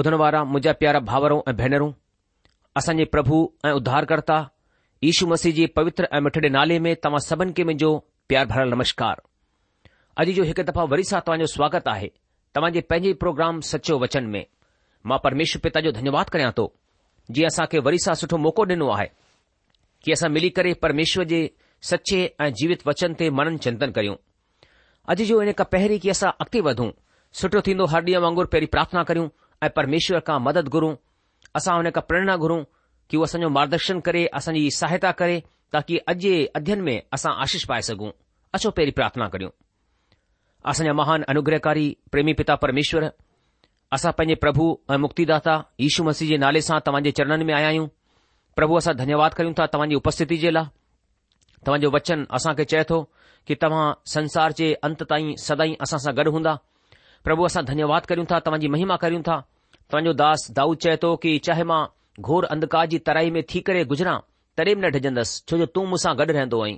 ॿुधण 0.00 0.14
वारा 0.20 0.38
मुंहिंजा 0.50 0.72
प्यारा 0.80 0.98
भावरो 1.08 1.36
ऐं 1.48 1.52
भेनरूं 1.56 1.90
असांजे 2.76 3.04
प्रभु 3.14 3.36
ऐं 3.68 3.72
उद्धारकर्ता 3.78 4.36
ईशू 5.08 5.26
मसीह 5.32 5.52
जे 5.54 5.66
पवित्र 5.76 6.06
ऐं 6.16 6.20
मिठिड़े 6.26 6.48
नाले 6.56 6.78
में 6.84 6.94
तव्हां 7.04 7.18
सभिनी 7.24 7.52
खे 7.56 7.64
मुंहिंजो 7.68 7.90
प्यार 8.30 8.46
भरियलु 8.52 8.74
नमस्कार 8.76 9.20
अॼु 10.24 10.32
जो 10.38 10.44
हिकु 10.50 10.62
दफ़ा 10.70 10.84
वरी 10.92 11.04
सां 11.10 11.20
तव्हां 11.26 11.46
जो 11.46 11.80
आहे 11.94 12.06
तव्हां 12.56 12.82
पंहिंजे 12.92 13.12
प्रोग्राम 13.24 13.60
सचो 13.72 13.98
वचन 14.04 14.24
में 14.34 14.44
मां 15.10 15.18
परमेश्वर 15.26 15.60
पिता 15.68 15.80
जो 15.88 15.92
धन्यवाद 15.98 16.30
करियां 16.36 16.52
थो 16.60 16.66
जीअं 17.36 17.50
असां 17.52 17.66
वरी 17.88 17.98
सां 18.06 18.14
सुठो 18.22 18.38
मौक़ो 18.46 18.64
ॾिनो 18.76 18.88
आहे 18.96 19.06
की 20.04 20.12
असां 20.16 20.30
मिली 20.38 20.50
करे 20.60 20.72
परमेश्वर 20.86 21.24
जे 21.34 21.42
सचे 21.90 22.22
ऐं 22.46 22.50
जीवित 22.62 22.86
वचन 22.88 23.12
ते 23.20 23.30
मनन 23.42 23.58
चिंतन 23.68 23.90
करियूं 24.00 24.16
अॼु 25.12 25.26
जो 25.32 25.42
इन 25.48 25.52
खां 25.60 25.68
पहिरीं 25.76 26.00
की 26.06 26.14
असां 26.16 26.32
अॻिते 26.46 26.64
वधूं 26.70 26.90
सुठो 27.42 27.60
थींदो 27.68 27.92
हर 27.96 28.08
डी 28.10 28.16
वांगुर 28.28 28.52
पहिरीं 28.56 28.72
प्रार्थना 28.78 29.02
करियूं 29.12 29.28
ऐं 29.62 29.68
परमेश्वर 29.76 30.20
खां 30.26 30.38
मदद 30.40 30.68
घुरूं 30.74 30.94
असां 31.58 31.74
हुन 31.78 31.90
खां 31.96 32.02
प्रेरणा 32.10 32.36
घुरूं 32.42 32.62
कि 33.10 33.16
उहो 33.16 33.24
असांजो 33.24 33.48
मार्गदर्शन 33.56 33.98
करे 34.06 34.24
असांजी 34.38 34.70
सहायता 34.80 35.10
करे 35.20 35.38
ताकी 35.74 35.96
अॼु 36.10 36.18
जे 36.24 36.32
अध्यन 36.60 36.80
में 36.86 36.94
असां 37.16 37.32
आशीष 37.46 37.64
पाए 37.72 37.82
सघूं 37.88 38.10
अचो 38.58 38.70
पहिरीं 38.78 38.92
प्रार्थना 38.98 39.26
करियूं 39.34 39.50
असांजा 40.70 40.92
महान 41.00 41.22
अनुग्रहकारी 41.32 41.86
प्रेमी 42.12 42.32
पिता 42.40 42.54
परमेश्वर 42.64 43.04
असां 43.96 44.12
पंहिंजे 44.20 44.34
प्रभु 44.44 44.64
ऐं 44.94 44.98
मुक्तिदाता 45.04 45.54
यीशू 45.84 46.04
मसीह 46.08 46.28
जे 46.32 46.36
नाले 46.46 46.60
सां 46.70 46.78
तव्हांजे 46.86 47.10
चरणनि 47.18 47.44
में 47.50 47.54
आया 47.54 47.66
आहियूं 47.72 47.86
प्रभु 48.56 48.74
असां 48.80 48.94
धन्यवाद 49.02 49.34
करियूं 49.38 49.54
था 49.58 49.66
तव्हांजी 49.72 49.94
उपस्थिति 50.02 50.36
जे 50.46 50.52
लाइ 50.52 50.64
तव्हांजो 51.66 51.90
वचन 51.94 52.24
असांखे 52.38 52.64
चए 52.72 52.82
थो 52.90 53.02
कि 53.46 53.54
तव्हां 53.62 53.86
संसार 54.16 54.52
जे 54.60 54.72
अंत 54.88 55.02
ताईं 55.10 55.34
सदाई 55.48 55.74
असां 55.86 55.98
सां 56.06 56.16
गॾु 56.16 56.30
हूंदा 56.36 56.54
પ્રભુ 57.28 57.46
આસા 57.46 57.62
ધન્યવાદ 57.70 58.04
કરિયું 58.10 58.28
તા 58.32 58.40
તવંજી 58.46 58.70
મહિમા 58.74 58.98
કરિયું 59.02 59.24
તા 59.30 59.40
તંજો 59.92 60.12
દાસ 60.22 60.42
દાઉદ 60.58 60.76
કહેતો 60.84 61.10
કે 61.22 61.32
ચાહે 61.46 61.64
માં 61.72 61.90
ઘોર 62.26 62.44
અંધકારજી 62.54 63.02
તરાઈ 63.08 63.32
મે 63.36 63.42
થીકરે 63.50 63.82
गुजરા 63.92 64.18
તરીમ 64.58 64.78
ન 64.80 64.86
ડઢજંદસ 64.92 65.30
જો 65.48 65.66
તું 65.74 65.88
મુસા 65.92 66.14
ગઢ 66.20 66.34
રેંદોઈ 66.38 66.76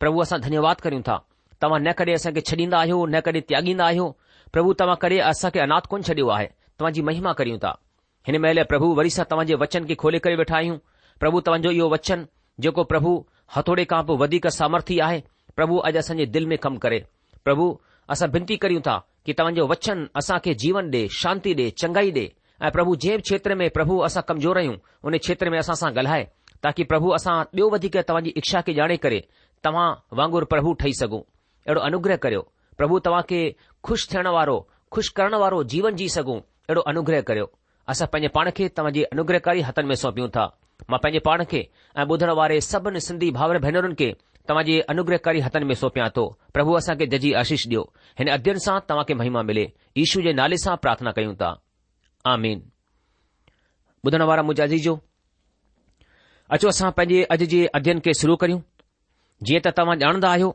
પ્રભુ 0.00 0.22
આસા 0.22 0.38
ધન્યવાદ 0.46 0.78
કરિયું 0.84 1.06
તા 1.08 1.20
તવા 1.60 1.82
નકડે 1.86 2.12
આસા 2.16 2.34
કે 2.36 2.42
છડીંદા 2.48 2.80
આયો 2.84 3.02
નકડે 3.14 3.40
ત્યાગીંદા 3.48 3.88
આયો 3.90 4.08
પ્રભુ 4.54 4.70
તવા 4.80 4.98
કરે 5.02 5.18
આસા 5.30 5.50
કે 5.54 5.60
અનાત 5.66 5.84
કોણ 5.90 6.06
છડીવા 6.06 6.38
હે 6.42 6.46
તવાજી 6.78 7.04
મહિમા 7.10 7.34
કરિયું 7.40 7.62
તા 7.66 7.74
હન 8.26 8.38
મેલે 8.44 8.62
પ્રભુ 8.70 8.94
વરીસા 8.98 9.26
તવંજે 9.30 9.56
વચન 9.62 9.84
કે 9.90 9.94
ખોલે 10.02 10.18
કરી 10.24 10.38
બેઠાઈ 10.42 10.68
હું 10.70 10.80
પ્રભુ 11.22 11.42
તવંજો 11.46 11.70
યો 11.78 11.90
વચન 11.94 12.22
જોકો 12.62 12.86
પ્રભુ 12.92 13.12
હતોડે 13.54 13.84
કાંપ 13.90 14.08
વદી 14.22 14.42
કા 14.46 14.54
સામર્થ્ય 14.60 15.02
આહે 15.06 15.18
પ્રભુ 15.58 15.82
અજ 15.86 15.94
આસંજે 16.00 16.26
દિલ 16.34 16.46
મે 16.50 16.56
કામ 16.64 16.74
કરે 16.82 16.98
પ્રભુ 17.46 17.66
આસા 18.12 18.30
બિંતી 18.34 18.58
કરીયું 18.62 18.86
તા 18.90 19.00
कि 19.26 19.32
तव्हांजो 19.38 19.66
वचन 19.68 20.04
असां 20.16 20.38
खे 20.44 20.52
जीवन 20.62 20.88
ॾे 20.92 21.06
शांती 21.20 21.52
ॾे 21.54 21.68
चङाई 21.80 22.10
ॾे 22.10 22.26
ऐं 22.64 22.70
प्रभु 22.72 22.94
जंहिं 23.02 23.16
बि 23.16 23.22
क्षेत्र 23.22 23.54
में 23.60 23.68
प्रभु 23.74 23.98
असां 24.06 24.22
कमज़ोर 24.28 24.56
आहियूं 24.58 24.74
उन 25.06 25.16
क्षेत्र 25.24 25.50
में 25.50 25.58
असां 25.58 25.74
सां 25.82 25.90
ॻाल्हाए 25.92 26.24
ताकी 26.62 26.84
प्रभु 26.92 27.10
असां 27.18 27.34
ॿियो 27.54 27.68
वधीक 27.72 27.96
तव्हांजी 28.08 28.32
इच्छा 28.40 28.60
खे 28.66 28.72
ॼाणे 28.80 28.96
करे 29.04 29.20
तव्हां 29.64 29.88
वांगुर 30.18 30.44
प्रभु 30.52 30.72
ठही 30.80 30.92
सघूं 31.00 31.20
अहिड़ो 31.20 31.80
अनुग्रह 31.90 32.16
करियो 32.24 32.40
प्रभु 32.78 32.98
तव्हां 33.06 33.22
खे 33.30 33.40
खु़शि 33.88 34.06
थियण 34.12 34.26
वारो 34.36 34.58
ख़ुशि 34.94 35.12
करण 35.16 35.34
वारो 35.44 35.62
जीवन 35.72 35.94
जी 36.00 36.08
सघूं 36.16 36.38
अहिड़ो 36.40 36.80
अनुग्रह 36.92 37.20
करियो 37.30 37.50
असां 37.92 38.06
पंहिंजे 38.12 38.28
पाण 38.36 38.50
खे 38.56 38.68
तव्हांजे 38.76 39.02
अनुग्रहकारी 39.16 39.60
हथनि 39.70 39.88
में 39.90 39.94
सौंपियूं 40.04 40.28
था 40.36 40.44
मां 40.90 40.98
पंहिंजे 41.02 41.20
पाण 41.28 41.44
खे 41.52 41.66
ऐं 41.98 42.06
ॿुधण 42.12 42.30
वारे 42.40 42.60
सभिनी 42.72 43.00
सिंधी 43.08 43.30
भावर 43.40 43.58
भेनरुनि 43.66 43.94
खे 44.00 44.12
तव्हां 44.50 44.64
जे 44.66 44.78
अनुग्रहकारी 44.92 45.40
हथनि 45.46 45.64
में 45.66 45.74
सौपियां 45.80 46.06
थो 46.14 46.22
प्रभु 46.54 46.72
असां 46.76 46.94
खे 47.00 47.06
जजी 47.10 47.30
आशीष 47.40 47.64
ॾियो 47.70 47.82
हिन 48.20 48.28
अध्ययन 48.36 48.56
सां 48.64 48.78
तव्हां 48.88 49.04
खे 49.10 49.14
महिमा 49.18 49.42
मिले 49.50 49.62
ईशू 50.04 50.22
जे 50.24 50.32
नाले 50.38 50.56
सां 50.62 50.74
प्रार्थना 50.86 51.10
कयूं 51.18 51.34
था 51.42 51.50
आमीन 52.30 52.62
ॿुधण 54.08 54.22
वारा 54.30 54.42
मुंहिंजा 54.48 54.66
त्या 54.72 54.94
अचो 56.56 56.68
असां 56.72 56.90
पंहिंजे 56.98 57.20
अॼु 57.34 57.46
जे 57.54 57.60
अध्ययन 57.80 58.00
खे 58.06 58.14
शुरू 58.22 58.36
करियूं 58.44 58.60
जीअं 59.50 59.60
त 59.66 59.72
तव्हां 59.78 59.96
ॼाणंदा 60.02 60.30
आहियो 60.38 60.48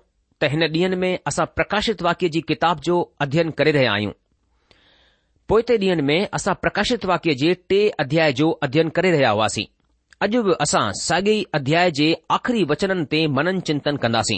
त 0.44 0.50
हिन 0.56 0.64
ॾींहनि 0.76 1.00
में 1.06 1.12
असां 1.32 1.46
प्रकाशित 1.60 2.04
वाक्य 2.10 2.30
जी 2.36 2.42
किताब 2.52 2.80
जो 2.90 2.98
अध्ययन 3.28 3.52
करे 3.62 3.72
रहिया 3.80 3.94
आहियूं 3.98 4.12
पोएते 5.52 5.78
ॾींहनि 5.86 6.06
में 6.12 6.18
असां 6.42 6.56
प्रकाशित 6.66 7.06
वाक्य 7.14 7.38
जे 7.46 7.54
टे 7.72 7.80
अध्याय 8.06 8.34
जो 8.42 8.52
अध्ययन 8.70 8.90
करे 9.00 9.12
रहिया 9.18 9.32
हुआसीं 9.40 9.66
अॼु 10.24 10.42
बि 10.44 10.54
असां 10.62 10.84
साॻे 10.98 11.34
अध्याय 11.54 11.90
जे 11.98 12.06
आख़िरी 12.34 12.64
वचननि 12.72 13.04
ते 13.12 13.20
मनन 13.38 13.60
चिंतन 13.68 13.98
कंदासीं 14.04 14.38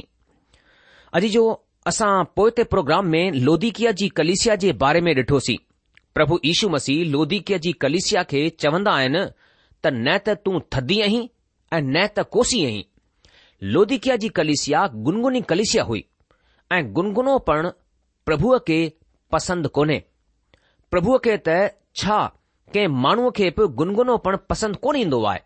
अॼु 1.17 1.27
जो 1.35 1.43
असां 1.91 2.11
पोए 2.37 2.63
प्रोग्राम 2.71 3.07
में 3.15 3.31
लोधिकिया 3.47 3.91
जी 3.99 4.07
कलेसिया 4.19 4.55
जे 4.63 4.71
बारे 4.83 5.01
में 5.07 5.13
डि॒ठोसीं 5.15 5.57
प्रभु 6.15 6.39
ईशू 6.51 6.69
मसीह 6.75 7.03
लोधिक 7.15 7.51
जी 7.65 7.71
कलेसिया 7.83 8.23
खे 8.31 8.41
चवंदा 8.63 8.91
आहिनि 9.01 9.21
त 9.83 9.91
न 9.99 10.17
त 10.27 10.35
तूं 10.45 10.59
थदी 10.75 10.99
आहीं 11.07 11.21
ऐं 11.73 11.81
न 11.81 12.05
त 12.15 12.25
कोसी 12.37 12.65
आहीं 12.69 12.83
लोधिकिया 13.75 14.15
जी 14.23 14.29
कलेसिया 14.39 14.85
गुनगुनी 15.05 15.41
कलिसिया 15.51 15.83
हुई 15.91 16.03
ऐं 16.77 16.81
गुनगुनोपिणु 16.97 17.69
प्रभुअ 18.29 18.57
खे 18.67 18.79
पसंदि 19.35 19.69
कोन्हे 19.77 20.01
प्रभुअ 20.91 21.17
खे 21.27 21.37
त 21.49 21.61
छा 22.01 22.19
कंहिं 22.73 22.87
माण्हूअ 23.05 23.31
खे 23.39 23.49
बि 23.59 23.67
गुनगुनोपणु 23.83 24.37
पसंदि 24.53 24.79
कोन 24.87 24.95
ईंदो 25.01 25.21
आहे 25.33 25.39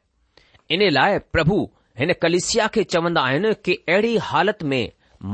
इन 0.75 0.83
लाइ 0.97 1.17
प्रभु 1.35 1.55
हिन 1.99 2.11
कलिसिया 2.23 2.67
खे 2.75 2.83
चवंदा 2.93 3.21
आहिनि 3.29 3.53
कि 3.65 3.73
अहिड़ी 3.93 4.15
हालत 4.27 4.61
में 4.73 4.83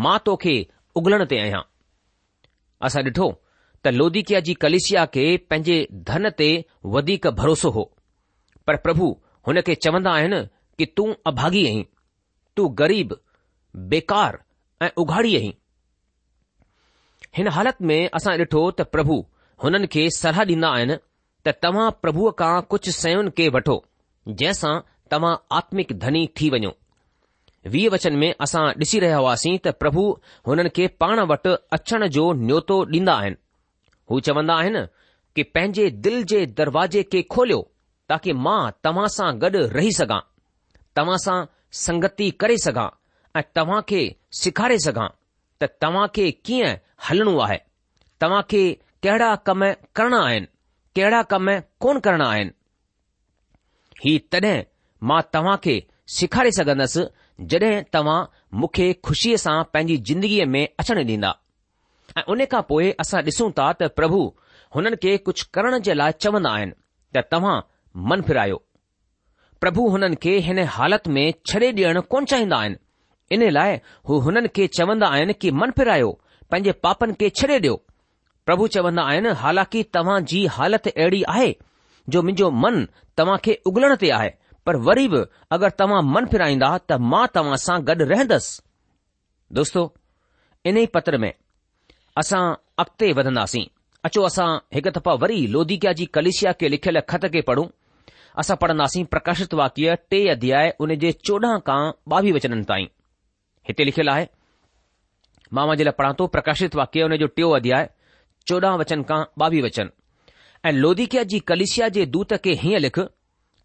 मां 0.06 0.18
तोखे 0.28 0.54
उगलण 1.02 1.24
ते 1.34 1.38
आहियां 1.42 1.60
असां 2.90 3.04
ॾिठो 3.10 3.28
त 3.84 3.94
लोधिकिया 3.98 4.40
जी 4.48 4.54
कलिसिया 4.64 5.06
खे 5.18 5.26
पंहिंजे 5.52 5.76
धन 6.10 6.30
ते 6.42 6.48
वधीक 6.98 7.28
भरोसो 7.42 7.70
हो 7.78 7.84
पर 8.70 8.78
प्रभु 8.88 9.10
हुन 9.50 9.62
खे 9.70 9.76
चवंदा 9.88 10.16
आहिनि 10.22 10.40
कि 10.80 10.86
तूं 10.98 11.08
अभागी 11.32 11.62
आहीं 11.72 11.86
तू 12.60 12.68
ग़रीब 12.82 13.16
बेकार 13.94 14.40
ऐं 14.82 14.90
उघाड़ी 15.06 15.36
आहीं 15.42 15.54
हिन 17.40 17.54
हालति 17.60 17.86
में 17.92 18.00
असां 18.22 18.38
ॾिठो 18.44 18.66
त 18.82 18.90
प्रभु 18.98 19.20
हुन 19.66 19.86
खे 19.98 20.10
सलाह 20.20 20.46
ॾींदा 20.58 20.74
आहिनि 20.80 21.00
त 21.48 21.58
तव्हां 21.68 21.90
प्रभुअ 22.04 22.36
खां 22.44 22.54
कुझु 22.74 23.00
शयुनि 23.02 23.36
खे 23.40 23.52
वठो 23.60 23.78
जंहिं 24.42 24.78
तव्हां 25.12 25.36
आत्मिक 25.58 25.92
धनी 26.04 26.26
थी 26.40 26.50
वञो 26.56 26.72
वीह 27.74 27.90
वचन 27.94 28.16
में 28.22 28.32
असां 28.46 28.64
ॾिसी 28.84 29.00
रहिया 29.04 29.18
हुआसीं 29.24 29.58
त 29.66 29.72
प्रभु 29.82 30.04
हुननि 30.48 30.70
खे 30.76 30.88
पाण 31.02 31.20
वटि 31.32 31.54
अचण 31.78 32.06
जो 32.18 32.26
न्यौतो 32.48 32.78
ॾींदा 32.94 33.14
आहिनि 33.22 33.36
हू 34.10 34.20
चवंदा 34.28 34.56
आहिनि 34.64 34.84
की 35.36 35.44
पंहिंजे 35.58 35.90
दिलि 36.06 36.24
जे 36.32 36.46
दरवाजे 36.60 37.04
खे 37.12 37.22
खोलियो 37.36 37.60
ताकी 38.12 38.34
मां 38.48 38.60
तव्हां 38.84 39.08
सां 39.18 39.30
गॾु 39.44 39.64
रही 39.78 39.92
सघां 40.00 40.20
तव्हां 41.00 41.18
सां 41.26 41.38
संगती 41.86 42.30
करे 42.44 42.58
सघां 42.68 42.88
ऐं 43.40 43.44
तव्हां 43.56 43.82
खे 43.92 44.02
सेखारे 44.42 44.78
सघां 44.88 45.08
त 45.62 45.70
तव्हां 45.86 46.08
खे 46.18 46.30
कीअं 46.50 46.72
हलणो 47.10 47.38
आहे 47.48 47.58
तव्हां 48.22 48.42
खे 48.54 48.64
कहिड़ा 49.06 49.34
कम 49.48 49.64
करणा 49.98 50.22
आहिनि 50.30 50.48
कहिड़ा 50.96 51.22
कम 51.36 51.50
कोन 51.86 52.00
करणा 52.06 52.28
आहिनि 52.34 52.56
ही 54.06 54.18
तॾहिं 54.32 54.56
मां 55.04 55.22
तव्हां 55.34 55.56
खे 55.64 55.76
सेखारे 56.16 56.52
सघंदसि 56.58 57.04
जॾहिं 57.52 57.82
तव्हां 57.94 58.22
मूंखे 58.60 58.92
खु़शीअ 59.06 59.38
सां 59.46 59.56
पंहिंजी 59.74 59.98
जिंदगीअ 60.10 60.46
में 60.54 60.68
अचणु 60.80 61.02
ॾींदा 61.10 61.34
ऐं 62.18 62.24
उन 62.34 62.46
खां 62.52 62.62
पोइ 62.70 62.92
असां 63.06 63.22
ॾिसूं 63.30 63.50
था 63.58 63.66
त 63.82 63.90
प्रभु 64.00 64.22
हुननि 64.76 64.96
खे 65.04 65.18
कुझु 65.28 65.44
करण 65.58 65.78
जे 65.88 65.94
लाइ 66.00 66.12
चवंदा 66.24 66.52
आहिनि 66.60 66.72
त 67.16 67.24
तव्हां 67.32 67.56
मन 68.12 68.22
फिरायो 68.30 68.62
प्रभु 69.62 69.88
हुननि 69.96 70.16
खे 70.24 70.38
हिन 70.48 70.60
हालति 70.78 71.10
में 71.18 71.26
छॾे 71.50 71.72
ॾियणु 71.72 72.02
कोन 72.16 72.26
चाहींदा 72.32 72.58
आहिनि 72.64 72.78
इन 73.36 73.50
लाइ 73.58 73.78
हू 74.10 74.20
हुननि 74.26 74.48
खे 74.56 74.68
चवंदा 74.80 75.08
आहिनि 75.18 75.34
कि 75.42 75.52
मन 75.62 75.72
फिरायो 75.78 76.12
पंहिंजे 76.52 76.72
पापनि 76.88 77.14
खे 77.22 77.30
छॾे 77.42 77.54
ॾियो 77.60 77.76
प्रभु 78.50 78.68
चवंदा 78.80 79.04
आहिनि 79.14 79.34
हालांकि 79.46 79.84
तव्हां 79.94 80.18
जी 80.34 80.46
हालति 80.58 80.90
अहिड़ी 81.06 81.22
आहे 81.38 81.56
जो 82.10 82.22
मुंहिंजो 82.28 82.50
मन 82.66 82.86
तव्हां 83.18 83.38
खे 83.48 83.62
उगलण 83.72 83.96
ते 84.04 84.10
आहे 84.18 84.30
पर 84.68 84.76
वरी 84.86 85.08
बि 85.12 85.18
अगरि 85.56 85.72
तव्हां 85.82 86.00
मन 86.14 86.26
फिराईंदा 86.32 86.70
त 86.92 86.96
मां 87.12 87.26
तव्हां 87.36 87.58
सां 87.66 87.76
गॾु 87.90 88.06
रहंदसि 88.12 88.62
दोस्तो 89.60 89.82
इन 90.72 90.78
ई 90.78 90.86
पत्र 90.96 91.18
में 91.24 91.32
असां 92.22 92.42
अॻिते 92.86 93.08
वधंदासीं 93.20 93.64
अचो 94.10 94.24
असां 94.30 94.48
हिकु 94.78 94.92
दफ़ा 95.00 95.14
वरी 95.24 95.38
लौधिकिया 95.56 95.94
जी 96.00 96.06
कलिशिया 96.20 96.52
खे 96.62 96.68
लिखियल 96.74 97.00
ख़त 97.12 97.30
खे 97.36 97.42
पढ़ूं 97.50 97.66
असां 98.44 98.58
पढ़ंदासीं 98.64 99.06
प्रकाशित 99.14 99.54
वाक्य 99.64 99.96
टे 100.12 100.20
अध्याय 100.36 100.74
उन 100.86 100.96
जे 101.06 101.12
चोॾहं 101.32 101.60
खां 101.70 101.80
ॿावीह 102.18 102.34
वचननि 102.40 102.66
ताईं 102.72 102.92
हिते 103.70 103.82
लिखियलु 103.90 104.12
आहे 104.20 104.26
मां 105.56 105.68
जे 105.80 105.84
लाइ 105.90 105.96
पढ़ां 106.02 106.14
थो 106.20 106.28
प्रकाशित 106.36 106.76
वाक्य 106.82 107.08
उन 107.10 107.18
जो 107.24 107.32
टियों 107.38 107.52
अध्याय 107.64 107.90
चोॾहं 108.48 108.76
वचन 108.84 109.00
खां 109.12 109.22
ॿावीह 109.46 109.64
वचन 109.68 109.88
ऐं 110.68 110.76
लोधिकिया 110.84 111.24
जी 111.34 111.40
कलिशिया 111.52 111.90
जे 112.00 112.06
दूत 112.18 112.40
खे 112.48 112.60
हीअं 112.64 112.84
लिख 112.88 113.00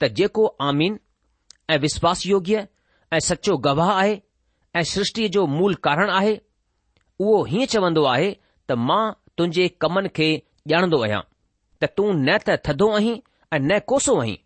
त 0.02 0.08
जेको 0.18 0.44
आमीन 0.68 0.98
ऐं 1.70 1.78
विश्वास 1.82 2.26
योग्य 2.26 2.66
ऐं 3.12 3.18
सचो 3.28 3.56
गवाह 3.66 3.90
आहे 3.98 4.14
ऐं 4.78 4.82
सृष्टि 4.92 5.28
जो 5.34 5.44
मूल 5.56 5.74
कारण 5.86 6.10
आहे 6.10 6.32
उहो 7.20 7.42
हीअं 7.50 7.66
चवंदो 7.74 8.04
आहे 8.14 8.30
त 8.70 8.78
मां 8.88 9.02
तुंहिंजे 9.38 9.66
कमनि 9.84 10.08
खे 10.16 10.28
ॼाणंदो 10.72 11.00
आहियां 11.04 11.20
त 11.82 11.90
तूं 11.96 12.08
न 12.16 12.36
त 12.46 12.56
थधो 12.66 12.88
आहीं 12.98 13.14
ऐं 13.54 13.60
न 13.68 13.78
कोसो 13.92 14.16
आहीं 14.24 14.36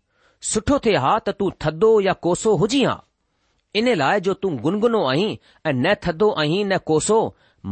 सुठो 0.51 0.77
थिए 0.85 1.01
हा 1.05 1.13
त 1.27 1.35
तूं 1.41 1.49
थधो 1.65 1.91
या 2.07 2.13
कोसो 2.27 2.55
हुजी 2.63 2.83
हा 2.89 2.95
इन 3.81 3.89
लाइ 4.03 4.19
जो 4.27 4.33
तूं 4.43 4.53
गुनगुनो 4.67 5.01
आहीं 5.13 5.29
ऐं 5.65 5.73
न 5.73 5.95
थधो 6.05 6.29
आहीं 6.43 6.61
न 6.65 6.79
कोसो 6.91 7.19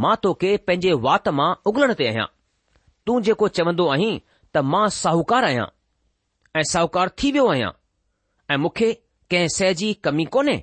मां 0.02 0.16
तोखे 0.24 0.56
पंहिंजे 0.68 0.98
वात 1.08 1.30
मां 1.42 1.50
उगलण 1.72 1.94
ते 2.02 2.08
आहियां 2.14 2.28
तूं 3.08 3.22
जेको 3.30 3.54
चवंदो 3.60 3.88
आहीं 3.98 4.12
त 4.22 4.68
मां 4.74 4.86
साहूकार 5.02 5.52
आहियां 5.54 5.70
ऐं 6.58 6.62
साहूकार 6.64 7.10
थी 7.22 7.32
वियो 7.36 7.48
आहियां 7.52 7.70
ऐं 8.54 8.58
मूंखे 8.64 8.92
कंहिं 9.32 9.48
सए 9.56 9.74
जी 9.80 9.94
कमी 10.08 10.26
कोन्हे 10.36 10.54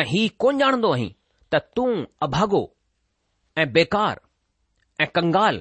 ऐं 0.00 0.04
ही 0.10 0.20
कोन 0.42 0.62
ॼाणंदो 0.62 0.92
आहीं 0.96 1.08
त 1.52 1.58
तूं 1.76 1.86
अभागो 2.26 2.60
ऐं 3.62 3.66
बेकार 3.72 4.20
ऐं 5.02 5.06
कंगाल 5.16 5.56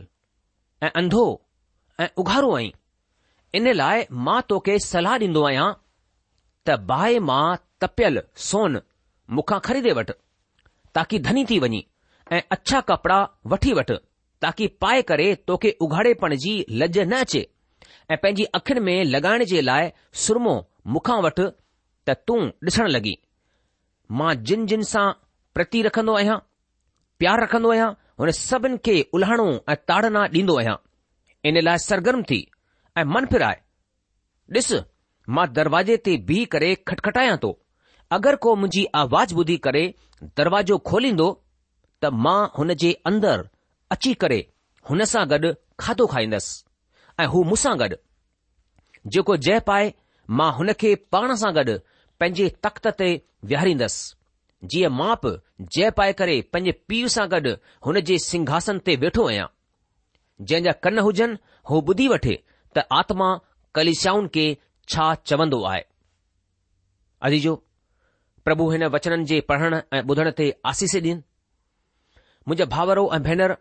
ऐं 0.83 0.89
अंधो 1.01 1.23
ऐं 2.01 2.07
उघारो 2.23 2.51
आहीं 2.55 2.71
इन 3.59 3.71
लाइ 3.79 4.05
मां 4.27 4.39
तोखे 4.51 4.77
सलाह 4.87 5.17
ॾींदो 5.27 5.43
आहियां 5.47 5.65
त 6.65 6.77
बाए 6.91 7.17
मां 7.31 7.43
तपियल 7.85 8.21
सोन 8.49 8.81
मूंखा 9.37 9.59
ख़रीदे 9.69 9.93
वठि 10.01 10.13
ताकी 10.97 11.19
धनी 11.29 11.45
थी 11.53 11.57
वञे 11.65 11.81
ऐं 12.37 12.41
अछा 12.57 12.79
कपिड़ा 12.93 13.19
वठी 13.55 13.73
वठि 13.81 13.97
ताकी 14.45 14.67
पाए 14.85 15.01
करे 15.13 15.27
तोखे 15.51 15.71
उघाड़ेपण 15.87 16.35
जी 16.45 16.53
लज़ु 16.83 17.05
न 17.07 17.21
अचे 17.27 17.43
ऐं 18.11 18.17
पंहिंजी 18.23 18.43
अखियुनि 18.57 18.81
में 18.85 19.03
लॻाइण 19.11 19.43
जे 19.49 19.59
लाइ 19.65 19.85
सुरमो 20.21 20.53
मूंखां 20.93 21.15
वठि 21.25 21.43
त 22.09 22.13
तूं 22.29 22.39
ॾिसण 22.69 22.87
लॻी 22.93 23.13
मां 24.21 24.31
जिन 24.49 24.65
जिन 24.71 24.81
सां 24.91 25.03
प्रति 25.57 25.81
रखंदो 25.85 26.13
आहियां 26.21 26.35
प्यार 27.23 27.41
रखंदो 27.43 27.69
आहियां 27.75 27.87
हुन 28.23 28.31
सभिनि 28.39 28.77
खे 28.87 28.95
उल्हाणो 29.19 29.45
ऐं 29.71 29.75
ताड़ना 29.91 30.23
ॾींदो 30.33 30.57
आहियां 30.63 30.75
इन 31.51 31.59
लाइ 31.67 31.77
सरगर्म 31.85 32.23
थी 32.31 32.39
ऐं 32.97 33.03
मन 33.13 33.25
फिराए 33.35 33.61
ॾिस 34.57 34.71
मां 35.37 35.45
दरवाजे 35.59 35.97
ते 36.09 36.15
बीह 36.31 36.43
करे 36.57 36.71
खटखटायां 36.91 37.37
थो 37.45 37.51
अगरि 38.19 38.41
को 38.47 38.55
मुंहिंजी 38.63 38.83
आवाज़ 39.05 39.35
ॿुधी 39.41 39.55
करे 39.69 39.85
दरवाजो 40.41 40.77
खोलींदो 40.91 41.29
त 42.01 42.11
मां 42.27 42.39
हुन 42.59 42.75
जे 42.85 42.91
अंदरि 43.13 43.47
अची 43.97 44.13
करे 44.25 44.41
हुन 44.91 45.05
सां 45.13 45.23
गॾु 45.35 45.53
खाधो 45.85 46.09
खाईंदसि 46.15 46.61
ऐं 47.21 47.27
हू 47.33 47.41
मूंसां 47.49 47.73
गॾु 47.79 47.97
जेको 49.15 49.35
जय 49.47 49.59
पाए 49.69 49.93
मां 50.39 50.51
हुन 50.59 50.73
खे 50.81 50.93
पाण 51.15 51.33
सां 51.41 51.51
गॾु 51.57 51.73
पंहिंजे 52.23 52.47
तख़्त 52.65 52.87
ते 53.01 53.09
विहारींदसि 53.51 54.67
जीअं 54.71 54.91
माउ 54.99 55.15
पीउ 55.23 55.39
जय 55.75 55.89
पाए 55.99 56.13
करे 56.21 56.35
पंहिंजे 56.55 56.73
पीउ 56.91 57.11
सां 57.17 57.25
गॾु 57.35 57.53
हुन 57.87 57.99
जे 58.09 58.17
सिंघासन 58.29 58.79
ते 58.87 58.95
वेठो 59.05 59.23
आहियां 59.31 59.47
जंहिंजा 60.49 60.73
कन 60.85 60.99
हुजनि 61.07 61.39
हू 61.71 61.81
ॿुधी 61.91 62.07
वठे 62.15 62.35
त 62.73 62.85
आत्मा 62.99 63.29
कलिशाउनि 63.77 64.29
खे 64.35 64.45
छा 64.93 65.07
चवंदो 65.31 65.59
आहे 65.71 65.81
अजीजो 67.29 67.55
प्रभु 68.47 68.69
हिन 68.73 68.83
वचननि 68.97 69.25
जे 69.31 69.39
पढ़ण 69.49 69.81
ऐं 69.95 70.03
ॿुधण 70.11 70.29
ते 70.37 70.45
आसीस 70.73 70.95
ॾियनि 71.01 71.13
मुंहिंजा 71.15 72.65
भाउरो 72.77 73.03
ऐं 73.15 73.21
भेनर 73.29 73.51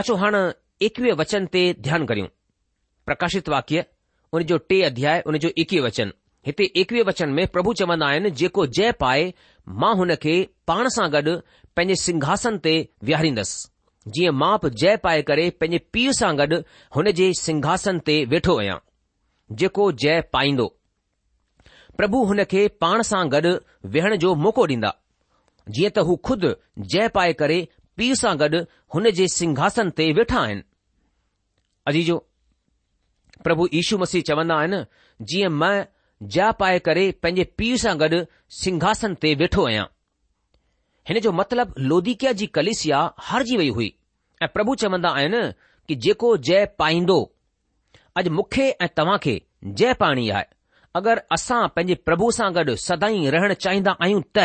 अचो 0.00 0.16
हाणे 0.24 0.42
एकवीह 0.88 1.14
वचन 1.22 1.46
ते 1.54 1.62
ध्यानु 1.86 2.04
करियूं 2.10 2.28
प्रकाशित 3.08 3.48
वाक्य 3.48 3.84
हुन 4.34 4.42
जो 4.50 4.56
टे 4.70 4.80
अध्याय 4.88 5.22
जो 5.44 5.48
एकवीह 5.62 5.82
वचन 5.84 6.10
हिते 6.46 6.64
एकवीह 6.80 7.04
वचन 7.08 7.28
में 7.36 7.46
प्रभु 7.54 7.72
चवंदा 7.80 8.06
आहिनि 8.12 8.30
जेको 8.40 8.66
जय 8.78 8.92
पाए 9.02 9.22
मां 9.82 9.94
हुन 10.00 10.14
खे 10.24 10.34
पाण 10.70 10.88
सां 10.96 11.06
गॾु 11.14 11.34
पंहिंजे 11.78 11.94
सिंघासन 12.02 12.58
ते 12.66 12.74
विहारींदसि 13.10 14.12
जीअं 14.18 14.34
माप 14.42 14.66
जय 14.84 14.96
पाए 15.08 15.22
करे 15.32 15.46
पंहिंजे 15.60 15.78
पीउ 15.94 16.12
सां 16.20 16.30
गॾु 16.40 16.60
हुन 16.96 17.10
जे 17.20 17.28
सिंघासन 17.44 17.98
ते 18.10 18.16
वेठो 18.34 18.58
आहियां 18.60 18.76
जेको 19.62 19.88
जय 20.04 20.20
पाईंदो 20.38 20.68
प्रभु 22.00 22.22
हुन 22.32 22.44
खे 22.54 22.66
पाण 22.86 23.02
सां 23.14 23.24
गॾु 23.38 23.54
वेहण 23.98 24.16
जो 24.28 24.34
मौक़ो 24.44 24.66
डींदा 24.74 24.92
जीअं 25.78 25.94
त 25.98 26.06
हू 26.12 26.18
खुद 26.28 26.48
जय 26.94 27.08
पाए 27.18 27.32
करे 27.42 27.58
पीउ 28.00 28.20
सां 28.26 28.34
गॾु 28.46 28.62
हुन 28.96 29.10
जे 29.20 29.28
सिंघासन 29.40 29.92
ते 30.00 30.08
वेठा 30.20 30.40
आहिनि 30.48 30.66
अजीजो 31.92 32.18
પ્રભુ 33.48 33.66
ઈશુ 33.78 33.98
મસી 34.02 34.22
ચવના 34.28 34.54
આયને 34.58 34.82
જીએ 35.28 35.48
માં 35.48 35.86
જા 36.34 36.52
પાય 36.52 36.80
કરે 36.86 37.04
પજે 37.22 37.44
પી 37.58 37.78
સંગડ 37.82 38.16
સિંહાસન 38.60 39.14
તે 39.22 39.28
બેઠો 39.40 39.62
આયા 39.68 39.88
હેન 41.08 41.20
જો 41.24 41.32
મતલબ 41.32 41.68
લોદીકિયાજી 41.90 42.48
કલીસિયા 42.56 43.10
હર 43.28 43.42
જીવી 43.48 43.70
હુઈ 43.76 43.92
પ્રભુ 44.54 44.76
ચવંદા 44.80 45.14
આયને 45.16 45.42
કે 45.86 45.94
જેકો 46.04 46.36
જય 46.46 46.58
પાઈંદો 46.78 47.20
અજ 48.18 48.26
મુખે 48.38 48.66
તવા 48.96 49.18
કે 49.24 49.34
જય 49.78 49.94
પાણી 50.00 50.30
આય 50.34 50.46
અગર 50.98 51.18
અસા 51.36 51.64
પજે 51.74 51.94
પ્રભુ 52.06 52.32
સંગડ 52.36 52.70
સદાઈ 52.86 53.30
રહેણ 53.34 53.56
ચાહીંદા 53.62 53.96
આયુ 54.02 54.22
ત 54.36 54.38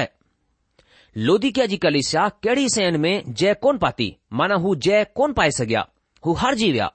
લોદીકિયાજી 1.27 1.81
કલીસિયા 1.83 2.31
કેડી 2.43 2.69
સેન 2.75 2.95
મે 3.05 3.13
જે 3.39 3.55
કોન 3.63 3.77
પાતી 3.83 4.11
માના 4.37 4.61
હુ 4.63 4.75
જે 4.85 5.05
કોન 5.17 5.31
પાઈ 5.37 5.55
સગ્યા 5.59 5.89
હુ 6.23 6.29
હર 6.41 6.55
જીવ્યા 6.61 6.93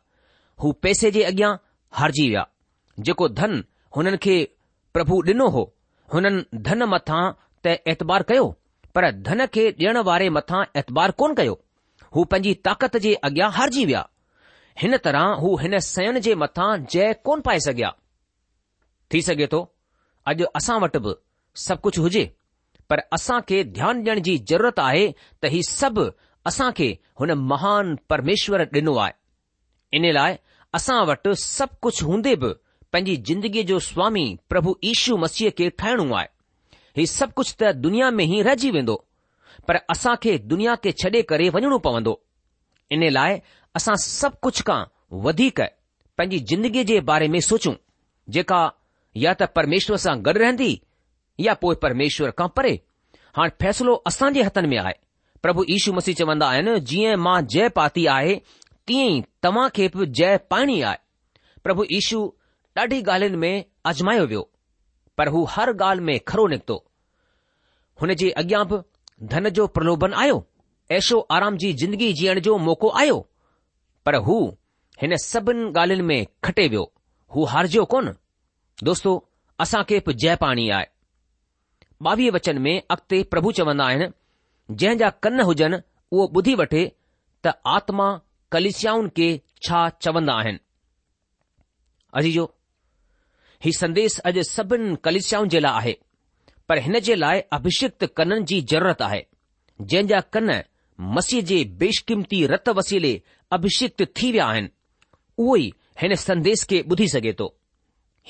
હુ 0.62 0.69
પૈસે 0.85 1.11
જે 1.17 1.23
અગ્યા 1.31 1.57
हारजी 1.97 2.28
विया 2.28 2.47
जेको 3.07 3.28
धन 3.40 3.62
हुननि 3.97 4.16
खे 4.25 4.37
प्रभु 4.95 5.21
ॾिनो 5.26 5.49
हो 5.57 5.62
हुननि 6.14 6.45
धन 6.68 6.83
मथां 6.95 7.23
त 7.66 7.75
ऐतबार 7.95 8.23
कयो 8.30 8.47
पर 8.95 9.11
धन 9.28 9.47
खे 9.54 9.68
ॾियण 9.71 9.99
वारे 10.11 10.28
मथां 10.37 10.64
ऐतबार 10.80 11.11
कोन 11.23 11.35
कयो 11.40 11.59
हू 12.14 12.25
पंहिंजी 12.33 12.54
ताक़त 12.68 12.97
जे 13.07 13.14
अॻियां 13.28 13.50
हारजी 13.59 13.85
विया 13.87 14.07
हिन 14.83 14.97
तरह 15.04 15.25
हू 15.45 15.57
हिन 15.62 15.78
सयन 15.90 16.18
जे 16.26 16.35
मथां 16.45 16.71
जय 16.95 17.12
कोन 17.28 17.40
पाए 17.49 17.59
सघिया 17.68 17.95
थी 19.12 19.23
सघे 19.28 19.47
थो 19.52 19.61
अॼु 20.33 20.45
असां 20.61 20.78
वटि 20.85 20.99
बि 21.07 21.14
सभु 21.66 21.80
कुझु 21.87 22.02
हुजे 22.02 22.25
पर 22.90 23.02
असां 23.18 23.40
खे 23.49 23.62
ध्यानु 23.78 24.02
ॾियण 24.09 24.21
जी 24.28 24.37
ज़रूरत 24.50 24.78
आहे 24.88 25.07
त 25.42 25.50
हीउ 25.54 25.62
सभु 25.71 26.04
असां 26.50 26.71
खे 26.78 26.88
हुन 27.21 27.33
महान 27.52 27.95
परमेश्वर 28.12 28.62
ॾिनो 28.80 28.95
आहे 29.07 29.12
इन 29.99 30.12
लाइ 30.14 30.35
असां 30.77 30.97
वटि 31.09 31.35
सभु 31.43 31.77
कुझु 31.83 32.05
हूंदे 32.07 32.35
बि 32.43 32.49
पंहिंजी 32.93 33.17
जिंदगीअ 33.29 33.65
जो 33.69 33.79
स्वामी 33.89 34.25
प्रभु 34.53 34.73
ईशू 34.89 35.17
मसीह 35.25 35.51
खे 35.61 35.69
ठाहिणो 35.83 36.07
आहे 36.15 36.29
हीउ 36.99 37.07
सभु 37.19 37.33
कुझु 37.41 37.53
त 37.63 37.71
दुनिया 37.85 38.11
में 38.17 38.25
ई 38.25 38.43
रहिजी 38.49 38.71
वेंदो 38.77 38.97
पर 39.69 39.77
असां 39.95 40.15
खे 40.25 40.37
दुनिया 40.51 40.75
खे 40.85 40.93
छॾे 41.03 41.23
करे 41.31 41.49
वञणो 41.57 41.79
पवंदो 41.87 42.15
इन 42.97 43.09
लाइ 43.19 43.39
असां 43.81 43.95
सभु 44.05 44.37
कुझु 44.49 44.65
खां 44.71 44.81
वधीक 45.29 45.61
पंहिंजी 46.19 46.39
जिंदगीअ 46.53 46.85
जे 46.93 47.01
बारे 47.13 47.29
में 47.37 47.41
सोचूं 47.49 47.75
जेका 48.37 48.61
या 49.25 49.35
त 49.43 49.51
परमेश्वर 49.61 49.97
सां 50.07 50.17
गॾु 50.29 50.39
रहंदी 50.45 50.71
या 51.47 51.55
पोइ 51.65 51.75
परमेश्वर 51.87 52.31
खां 52.43 52.49
परे 52.61 52.75
हाणे 53.41 53.57
फ़ैसिलो 53.65 53.95
असांजे 54.13 54.43
हथनि 54.51 54.69
में 54.75 54.79
आहे 54.85 54.95
प्रभु 55.47 55.65
ईशू 55.79 55.93
मसीह 56.01 56.15
चवंदा 56.23 56.47
आहिनि 56.55 56.79
जीअं 56.93 57.17
मां 57.29 57.39
जय 57.57 57.69
पाती 57.81 58.07
आहे 58.19 58.35
तीअं 58.88 59.09
ई 59.14 59.23
तव्हां 59.45 59.68
खे 59.76 59.87
बि 59.95 60.04
जय 60.18 60.37
पाइणी 60.52 60.80
आहे 60.88 60.99
प्रभु 61.66 61.85
ईशू 62.00 62.21
ॾाढी 62.80 63.00
ॻाल्हियुनि 63.12 63.37
में 63.45 63.64
अज़मायो 63.90 64.25
वियो 64.30 64.42
पर 65.18 65.28
हू 65.33 65.40
हर 65.54 65.73
ॻाल्हि 65.83 66.04
में 66.09 66.18
खरो 66.28 66.47
निकितो 66.52 66.76
हुन 68.00 68.14
जे 68.21 68.30
अॻियां 68.42 68.62
बि 68.71 68.76
धन 69.33 69.49
जो 69.59 69.66
प्रलोभन 69.76 70.12
आयो 70.25 70.37
ऐशो 70.99 71.18
आराम 71.37 71.57
जी 71.64 71.73
ज़िंदगी 71.80 72.12
जीअण 72.21 72.40
जो 72.47 72.57
मौको 72.66 72.88
आयो 73.00 73.18
पर 74.07 74.16
हू 74.28 74.37
हिन 75.02 75.16
सभिनि 75.25 75.64
ॻाल्हियुनि 75.80 76.07
में 76.11 76.18
खटे 76.45 76.66
वियो 76.75 76.85
हू 77.35 77.45
हारजियो 77.54 77.85
कोन 77.95 78.14
दोस्तो 78.90 79.12
असां 79.66 79.83
खे 79.90 79.99
बि 80.07 80.14
जय 80.25 80.37
पाणी 80.45 80.68
आहे 80.78 80.87
ॿावीह 82.07 82.30
वचन 82.35 82.59
में 82.64 82.75
अॻिते 82.95 83.23
प्रभु 83.35 83.50
चवंदा 83.59 83.85
आहिनि 83.92 84.07
जंहिंजा 84.80 85.09
कन 85.26 85.40
हुजनि 85.50 85.78
उहो 86.16 86.26
ॿुधी 86.40 86.54
वठे 86.62 86.83
त 87.47 87.52
आत्मा 87.76 88.07
कलिसियाउनि 88.52 89.09
खे 89.17 89.31
छा 89.67 89.78
चवंदा 90.02 90.35
आहिनि 90.43 90.59
अजीजो 92.21 92.45
ही 93.64 93.73
संदेश 93.78 94.19
अॼु 94.31 94.43
सभिनि 94.50 94.97
कलिसियाऊं 95.05 95.49
जे 95.55 95.61
लाइ 95.61 95.75
आहे 95.81 95.95
पर 96.69 96.78
हिन 96.87 96.99
जे 97.09 97.14
लाइ 97.23 97.40
अभिषिक्त 97.57 98.05
कननि 98.21 98.43
जी 98.52 98.61
ज़रूरत 98.73 99.02
आहे 99.09 99.23
जंहिंजा 99.81 100.21
कन 100.37 100.50
मसीह 101.17 101.43
जे 101.50 101.59
बेशकीमती 101.83 102.40
रत 102.52 102.69
वसीले 102.81 103.12
अभिषिक्त 103.57 104.02
थी 104.21 104.31
विया 104.33 104.47
आहिनि 104.55 104.71
उहे 105.45 105.62
ई 105.67 105.73
हिन 106.02 106.14
संदेश 106.28 106.64
खे 106.73 106.81
ॿुधी 106.95 107.09
सघे 107.17 107.33
थो 107.40 107.49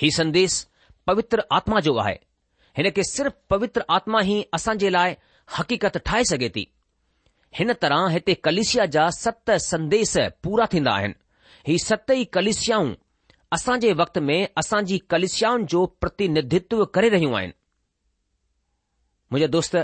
ही 0.03 0.11
संदेश 0.21 0.59
पवित्र 1.07 1.45
आत्मा 1.61 1.81
जो 1.89 1.97
आहे 2.05 2.15
हिन 2.79 2.91
खे 2.99 3.03
सिर्फ़ 3.15 3.35
पवित्र 3.51 3.85
आत्मा 3.99 4.21
ई 4.35 4.41
असां 4.59 4.77
जे 4.85 4.91
लाइ 4.97 5.15
हकीकत 5.59 5.97
ठाहे 6.09 6.25
सघे 6.33 6.49
थी 6.57 6.67
हिन 7.57 7.73
तरह 7.83 8.07
हिते 8.11 8.35
कलिशिया 8.45 8.85
जा 8.95 9.09
सत 9.19 9.51
संदेश 9.67 10.13
पूरा 10.45 10.67
थींदा 10.73 10.93
आहिनि 10.97 11.15
ही 11.69 11.79
सत 11.85 12.11
ई 12.15 12.27
असां 13.53 13.79
जे 13.81 13.93
वक़्त 13.99 14.19
में 14.29 14.49
असां 14.59 14.81
जी 14.89 14.97
कलिशियाऊं 15.13 15.65
जो 15.75 15.85
प्रतिनिधित्व 16.01 16.85
करे 16.97 17.09
रहियूं 17.15 17.37
आहिनि 17.37 17.53
मुंहिंजा 19.33 19.47
दोस्त 19.53 19.77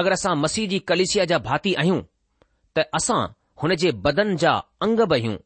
अगरि 0.00 0.12
असां 0.14 0.34
मसीह 0.44 0.68
जी 0.68 0.78
कलेशिया 0.90 1.24
जा 1.32 1.38
भाती 1.48 1.74
आहियूं 1.82 2.00
त 2.76 2.84
असां 3.00 3.18
हुन 3.62 3.74
जे 3.84 3.92
बदन 4.06 4.36
जा 4.44 4.52
अंग 4.86 5.00
बि 5.10 5.14
आहियूं 5.18 5.36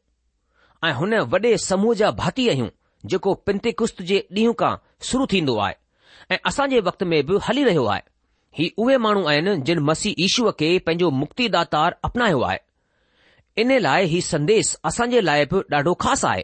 ऐं 0.89 0.93
हुन 1.01 1.15
वॾे 1.33 1.55
समूह 1.65 1.93
जा 2.03 2.11
भाती 2.23 2.47
आहियूं 2.49 2.69
जेको 3.11 3.33
पिंतिकुस्त 3.47 4.01
जे 4.13 4.19
ॾींहं 4.37 4.53
खां 4.63 4.73
शुरू 5.09 5.25
थींदो 5.33 5.57
आहे 5.65 5.75
ऐं 6.31 6.37
असांजे 6.49 6.79
वक़्त 6.89 7.03
में 7.13 7.21
बि 7.25 7.39
हली 7.47 7.63
रहियो 7.63 7.85
आहे 7.95 8.01
ही 8.57 8.69
उहे 8.77 8.97
माण्हू 9.03 9.23
आहिनि 9.27 9.55
जिन 9.67 9.79
मसीह 9.89 10.23
ईशूअ 10.23 10.51
खे 10.59 10.67
पंहिंजो 10.87 11.09
मुक्तिदातार 11.21 11.95
अपनायो 12.07 12.41
आहे 12.47 12.57
इन 13.61 13.71
लाइ 13.85 14.05
हीउ 14.11 14.21
संदेस 14.25 14.69
असां 14.89 15.07
जे 15.13 15.21
लाइ 15.29 15.45
बि 15.53 15.61
ॾाढो 15.75 15.93
ख़ासि 16.03 16.27
आहे 16.31 16.43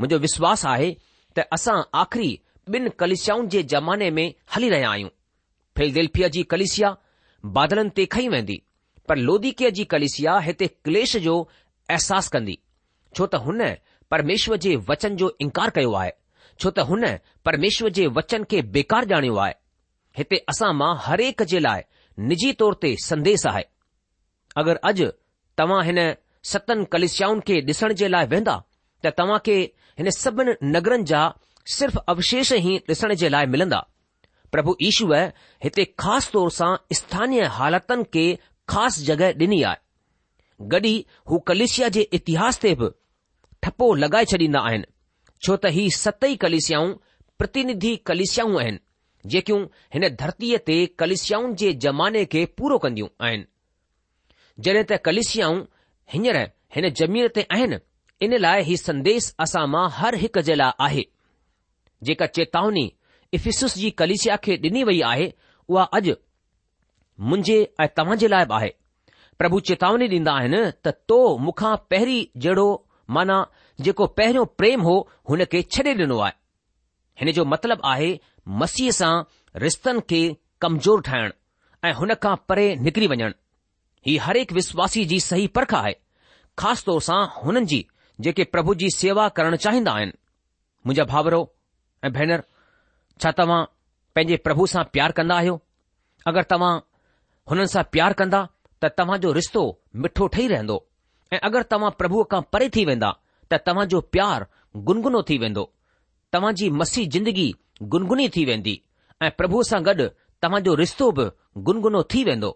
मुंहिंजो 0.00 0.18
विश्वास 0.24 0.64
आहे 0.74 0.92
त 1.38 1.44
असां 1.56 1.78
आख़िरी 2.02 2.32
ॿिन 2.74 2.88
कलशियाऊं 3.02 3.44
जे 3.52 3.62
ज़माने 3.72 4.10
में 4.16 4.26
हली 4.54 4.68
रहिया 4.72 4.90
आहियूं 4.96 5.08
फिलदेल्फीअ 5.76 6.28
जी 6.36 6.42
कलिसिया 6.52 6.90
बादलनि 7.56 7.90
ते 7.96 8.04
खई 8.14 8.28
वेंदी 8.34 8.56
पर 9.08 9.16
लोधिकीअ 9.28 9.70
जी 9.78 9.84
कलिसिया 9.94 10.36
हिते 10.48 10.66
क्लेश 10.88 11.16
जो 11.26 11.36
अहसास 11.44 12.28
कंदी 12.36 12.56
छो 13.14 13.26
त 13.34 13.40
हुन 13.46 13.62
परमेश्वर 14.16 14.56
जे 14.66 14.74
वचन 14.92 15.16
जो 15.22 15.32
इनकार 15.46 15.70
कयो 15.78 15.92
आहे 16.02 16.12
छो 16.60 16.70
त 16.76 16.86
हुन 16.92 17.06
परमेश्वर 17.50 17.88
जे 18.00 18.06
वचन 18.20 18.44
खे 18.54 18.62
बेकार 18.76 19.06
ॼाणियो 19.14 19.36
आहे 19.46 19.54
हिते 20.20 20.38
असां 20.52 20.70
मां 20.80 20.90
हर 21.04 21.20
हिकु 21.26 21.44
जे 21.50 21.60
लाइ 21.66 21.80
निजी 22.30 22.52
तौर 22.62 22.74
ते 22.82 22.88
संदेस 23.08 23.42
आहे 23.50 23.62
अगरि 24.62 24.80
अॼु 24.88 25.06
तव्हां 25.60 25.82
हिन 25.90 26.00
सतनि 26.52 26.84
कलशियाऊं 26.94 27.40
खे 27.48 27.56
ॾिसण 27.70 27.92
जे 28.00 28.08
लाइ 28.14 28.26
वेंदा 28.32 28.56
त 29.04 29.12
तव्हां 29.20 29.38
खे 29.46 29.56
हिन 30.00 30.10
सभिन 30.24 30.48
नगरनि 30.74 31.08
जा 31.12 31.20
सिर्फ़ 31.76 31.96
अवशेष 32.14 32.52
ई 32.56 32.74
ॾिसण 32.90 33.14
जे 33.22 33.28
लाइ 33.36 33.46
मिलंदा 33.54 33.80
प्रभु 34.54 34.72
ईशूअ 34.90 35.20
हिते 35.64 35.84
ख़ासि 36.02 36.28
तौर 36.36 36.50
सां 36.58 36.70
स्थानीय 37.00 37.44
हालतनि 37.56 38.04
खे 38.14 38.26
ख़ासि 38.74 39.04
जॻहि 39.08 39.32
ॾिनी 39.44 39.62
आहे 39.70 40.66
गॾी 40.76 40.94
हू 41.30 41.38
कलिशिया 41.50 41.88
जे 41.96 42.02
इतिहास 42.20 42.58
ते 42.66 42.74
बि 42.82 42.88
ठपो 43.64 43.86
लॻाए 44.02 44.24
छॾींदा 44.32 44.60
आहिनि 44.70 44.90
छो 45.44 45.56
त 45.64 45.72
ही 45.76 45.84
सतई 46.02 46.34
कलिशियाऊं 46.46 46.90
प्रतिनिधि 47.40 47.94
कलिशियाऊं 48.08 48.60
आहिनि 48.64 48.80
जेकियूं 49.28 49.64
हिन 49.94 50.08
धरतीअ 50.20 50.58
ते 50.66 50.74
कलेशियाऊं 50.98 51.54
जे 51.62 51.72
ज़माने 51.84 52.24
खे 52.32 52.44
पूरो 52.58 52.78
कंदियूं 52.84 53.08
आहिनि 53.26 53.44
जॾहिं 54.64 54.84
त 54.88 54.96
कलिसियाऊं 55.04 55.58
हींअर 56.14 56.36
हिन 56.76 56.88
ज़मीन 57.00 57.28
ते 57.34 57.42
आहिनि 57.54 57.76
इन 58.24 58.36
लाइ 58.40 58.62
हीउ 58.68 58.76
संदेश 58.76 59.32
असां 59.44 59.66
मां 59.74 59.86
हर 59.98 60.14
हिकु 60.24 60.40
जे 60.48 60.54
लाइ 60.54 60.72
आहे 60.86 61.04
जेका 62.08 62.26
चेतावनी 62.38 62.86
इफीसिस 63.36 63.76
जी 63.78 63.90
कलिसिया 64.02 64.36
खे 64.44 64.56
ॾिनी 64.70 64.84
वई 64.88 65.00
आहे 65.12 65.32
उहा 65.68 65.82
अॼु 66.00 66.14
मुंहिंजे 67.28 67.58
ऐं 67.80 67.86
तव्हां 67.96 68.16
जे 68.18 68.28
लाइ 68.28 68.44
बि 68.52 68.54
आहे 68.60 68.70
प्रभु 69.38 69.60
चेतावनी 69.70 70.06
ॾींदा 70.16 70.32
आहिनि 70.38 70.62
त 70.84 70.88
तो 71.08 71.20
मूंखां 71.44 71.76
पहिरीं 71.90 72.24
जहिड़ो 72.44 72.68
माना 73.16 73.38
जेको 73.84 74.06
पहिरियों 74.18 74.44
प्रेम 74.60 74.80
हो 74.88 74.96
हुन 75.28 75.44
खे 75.52 75.62
छॾे 75.76 75.94
ॾिनो 76.02 76.18
आहे 76.26 76.32
हिन 77.20 77.30
जो 77.36 77.44
मतिलबु 77.52 77.86
आहे 77.92 78.10
मसीह 78.58 78.90
सां 79.00 79.10
रिश्तनि 79.62 80.00
खे 80.10 80.20
कमज़ोर 80.62 81.00
ठाहिण 81.08 81.32
ऐं 81.88 81.92
हुन 81.98 82.14
खां 82.24 82.34
परे 82.50 82.64
निकिरी 82.86 83.06
वञण 83.12 83.32
ही 84.06 84.16
हर 84.26 84.36
एक 84.40 84.52
विश्वासीअ 84.58 85.06
जी 85.12 85.18
सही 85.30 85.46
परख 85.58 85.74
आहे 85.78 85.92
ख़ासि 86.62 86.84
तौर 86.86 87.00
सां 87.08 87.18
हुननि 87.38 87.64
जी 87.72 87.78
जेके 88.26 88.44
प्रभु 88.54 88.74
जी 88.82 88.90
सेवा 88.96 89.28
करणु 89.36 89.56
चाहींदा 89.66 89.92
आहिनि 90.00 90.16
मुंहिंजा 90.86 91.04
भाउरो 91.12 91.40
ऐं 92.08 92.12
भेनर 92.18 92.42
छा 93.24 93.32
तव्हां 93.42 93.60
पंहिंजे 94.14 94.36
प्रभु 94.48 94.66
सां 94.74 94.84
प्यार 94.96 95.12
कंदा 95.20 95.36
आहियो 95.44 95.54
अगरि 96.32 96.46
तव्हां 96.54 96.72
हुननि 97.52 97.68
सां 97.76 97.84
प्यार 97.98 98.18
कंदा 98.22 98.42
त 98.82 98.92
तव्हांजो 99.02 99.32
रिश्तो 99.40 99.64
मिठो 100.02 100.26
ठही 100.36 100.46
रहंदो 100.54 100.78
ऐं 101.32 101.40
अगरि 101.50 101.68
तव्हां 101.76 101.92
प्रभुअ 102.02 102.24
खां 102.34 102.40
परे 102.56 102.68
थी 102.78 102.84
वेंदा 102.90 103.10
त 103.50 103.62
तव्हांजो 103.70 104.00
प्यारु 104.16 104.80
गुनगुनो 104.90 105.22
थी 105.30 105.38
वेंदो 105.44 105.64
तव्हांजी 106.34 106.68
मसी 106.70 107.04
जिंदगी 107.14 107.50
गुनगुनी 107.92 108.28
थी 108.36 108.44
वेंदी 108.48 108.74
ऐं 109.26 109.30
प्रभुअ 109.38 109.62
सां 109.70 109.80
गॾु 109.86 110.04
तव्हांजो 110.42 110.74
रिश्तो 110.82 111.10
बि 111.18 111.24
गुनगुनो 111.68 112.02
थी 112.14 112.22
वेंदो 112.28 112.50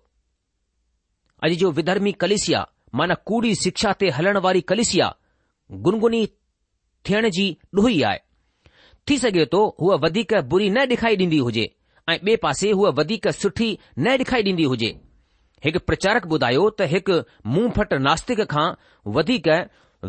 अॼु 1.45 1.55
जो 1.63 1.71
विधर्मी 1.79 2.13
कलिसिया 2.25 2.61
माना 3.01 3.15
कूड़ी 3.31 3.55
शिक्षा 3.65 3.93
ते 4.01 4.11
हलण 4.19 4.37
वारी 4.47 4.61
कलिसिया 4.73 5.13
गुनगुनी 5.87 6.25
थियण 7.09 7.29
जी 7.39 7.47
ॾुही 7.81 8.03
आहे 8.11 8.19
थी 9.09 9.19
सघे 9.25 9.47
थो 9.53 9.65
हूअ 9.81 9.97
वधीक 10.05 10.35
बुरी 10.55 10.71
न 10.77 10.87
डिखाई 10.93 11.17
ॾींदी 11.23 11.39
हुजे 11.47 11.67
ऐं 12.11 12.19
ॿिए 12.23 12.37
पासे 12.45 12.71
हूअ 12.79 12.93
वधीक 13.01 13.29
सुठी 13.41 13.69
न 13.99 14.17
डे॒खाई 14.23 14.43
ॾींदी 14.49 14.65
हुजे 14.73 14.91
हिकु 15.65 15.79
प्रचारक 15.89 16.27
ॿुधायो 16.37 16.69
त 16.81 16.89
हिकु 16.95 17.19
मुंहुं 17.53 17.71
फट 17.77 17.93
नास्तिक 18.07 18.41
खां 18.55 18.67
वधीक 19.19 19.49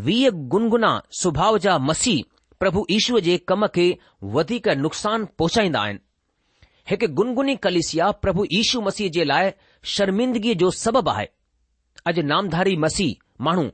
वीह 0.08 0.30
गुनगुना 0.54 0.94
सुभाउ 1.22 1.58
जा 1.66 1.78
मसीह 1.90 2.24
પ્રભુ 2.66 2.84
ઈશુ 2.96 3.18
જે 3.26 3.36
કમકે 3.50 3.86
વધી 4.34 4.62
કા 4.68 4.74
નુકસાન 4.84 5.26
પહોંચાઈ 5.40 5.72
દાય 5.76 5.98
એક 6.96 7.04
ગુનગુની 7.18 7.60
કલીશિયા 7.66 8.16
પ્રભુ 8.24 8.46
ઈશુ 8.60 8.80
મસી 8.88 9.10
જે 9.16 9.26
લાય 9.32 9.52
શરમિંદગી 9.94 10.56
જો 10.62 10.70
સબબ 10.84 11.08
આય 11.14 11.30
અજ 12.12 12.18
નામધારી 12.32 12.80
મસી 12.86 13.12
માણુ 13.48 13.66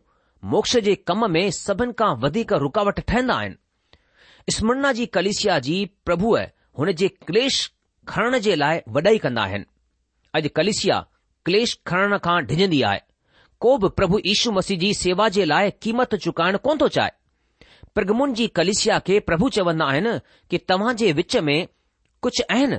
મોક્ષ 0.56 0.76
જે 0.88 0.96
કમ 1.08 1.24
મે 1.36 1.44
સબન 1.60 1.94
કા 2.02 2.12
વધી 2.24 2.46
કા 2.50 2.60
રુકાવટ 2.66 3.00
ઠેના 3.12 3.38
આય 3.44 4.52
સ્મrna 4.58 4.92
જી 5.00 5.08
કલીશિયા 5.16 5.64
જી 5.70 5.82
પ્રભુ 6.10 6.34
હુને 6.82 6.94
જે 7.04 7.10
ક્લેશ 7.30 7.62
ખરણ 8.12 8.42
જે 8.48 8.60
લાય 8.64 8.84
વડાઈ 8.98 9.24
કન્ના 9.24 9.48
હન 9.54 9.64
અજ 10.40 10.52
કલીશિયા 10.58 11.08
ક્લેશ 11.48 11.78
ખરણ 11.92 12.20
કા 12.28 12.38
ઢિજંદી 12.52 12.84
આય 12.92 13.08
કોબ 13.66 13.88
પ્રભુ 13.98 14.20
ઈશુ 14.24 14.52
મસી 14.58 14.82
જી 14.84 14.96
સેવા 15.06 15.32
જે 15.40 15.48
લાય 15.54 15.72
કીમત 15.84 16.20
ચૂકણ 16.24 16.60
કોન 16.68 16.78
તો 16.86 16.92
ચાહે 16.98 17.16
प्रगमुन 17.96 18.34
जी 18.34 18.46
कलिशिया 18.58 18.98
खे 19.08 19.20
प्रभु 19.30 19.48
चवंदा 19.56 19.86
आहिनि 19.94 20.12
कि 20.50 20.58
तव्हां 20.72 20.96
जे 21.00 21.12
विच 21.14 21.36
में 21.48 21.56
कुझु 22.24 22.44
आहिनि 22.56 22.78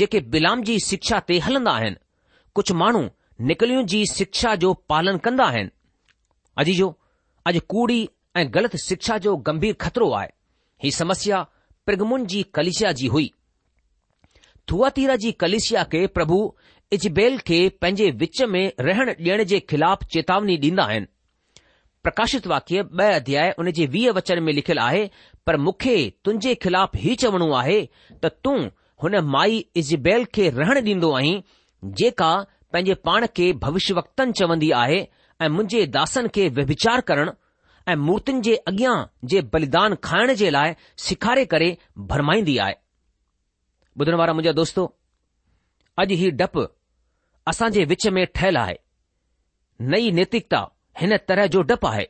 जेके 0.00 0.20
बिलाम 0.34 0.62
जी 0.68 0.76
शिक्षा 0.84 1.18
ते 1.30 1.38
हलंदा 1.46 1.70
आहिनि 1.80 1.96
कुझु 2.58 2.74
माण्हू 2.82 3.02
निकलियूं 3.50 3.84
जी 3.92 4.00
शिक्षा 4.12 4.54
जो 4.64 4.72
पालन 4.92 5.16
कंदा 5.26 5.44
आहिनि 5.54 5.70
अजीजो 6.62 6.88
अॼु 7.50 7.60
कूड़ी 7.74 7.98
ऐं 8.42 8.46
ग़लति 8.54 8.78
शिक्षा 8.84 9.18
जो 9.26 9.36
गंभीर 9.48 9.74
ख़तरो 9.84 10.10
आहे 10.20 10.28
ही 10.84 10.90
समस्या 11.00 11.42
प्रगमुन 11.86 12.26
जी 12.34 12.42
कलिशिया 12.58 12.92
जी 13.00 13.06
हुई 13.16 13.30
थुआतीरा 14.70 15.16
जी 15.24 15.32
कलिशिया 15.44 15.82
खे 15.92 16.06
प्रभु 16.18 16.38
इजबेल 16.92 17.38
खे 17.48 17.60
पंहिंजे 17.82 18.10
विच 18.24 18.42
में 18.54 18.64
रहण 18.90 19.10
ॾियण 19.14 19.44
जे 19.54 19.60
ख़िलाफ़ 19.74 20.04
चेतावनी 20.16 20.56
ॾींदा 20.66 20.84
आहिनि 20.84 21.06
प्रकाशित 22.04 22.46
वाक्य 22.46 22.82
ब 22.96 23.00
अध्याय 23.18 23.50
उन 23.58 23.70
जे 23.76 23.84
वीह 23.92 24.10
वचन 24.16 24.42
में 24.44 24.52
लिखियलु 24.52 24.80
आहे 24.82 25.04
पर 25.46 25.56
मूंखे 25.66 25.94
तुंहिंजे 26.24 26.54
ख़िलाफ़ 26.64 26.96
हीउ 27.04 27.14
चवणो 27.22 27.50
आहे 27.60 27.78
त 28.24 28.30
तूं 28.44 28.56
हुन 29.02 29.16
माई 29.36 29.64
इज़बैल 29.82 30.24
खे 30.34 30.48
रहण 30.56 30.78
ॾींदो 30.88 31.12
आहीं 31.20 31.40
जेका 32.00 32.30
पंहिंजे 32.72 32.94
पाण 33.08 33.26
खे 33.36 33.52
भविष्य 33.62 33.94
वक़्तनि 34.00 34.32
चवंदी 34.40 34.70
आहे 34.82 34.98
ऐं 35.42 35.48
मुंहिंजे 35.54 35.84
दासनि 35.96 36.28
खे 36.34 36.48
व्यभिचार 36.58 37.00
करण 37.12 37.30
ऐं 37.92 37.96
मूर्तिन 38.08 38.42
जे 38.48 38.54
अॻियां 38.72 38.94
जे 39.32 39.40
बलिदान 39.56 39.94
खाइण 40.04 40.34
जे 40.42 40.50
लाइ 40.50 40.74
सेखारे 41.08 41.44
करे 41.56 41.76
भरमाईंदी 42.12 42.56
आहे 42.66 42.74
ॿुधण 44.00 44.14
वारा 44.24 44.32
मुंहिंजा 44.40 44.52
दोस्तो 44.60 44.86
अॼु 46.02 46.16
हीउ 46.26 46.30
डपु 46.44 46.66
असां 47.54 47.70
जे 47.78 47.84
विच 47.94 48.06
में 48.18 48.24
ठहियलु 48.34 48.60
आहे 48.66 48.78
नई 49.94 50.10
नैतिकता 50.20 50.64
हिन 51.00 51.16
तरह 51.28 51.46
जो 51.54 51.62
डपु 51.68 51.86
आहे 51.86 52.06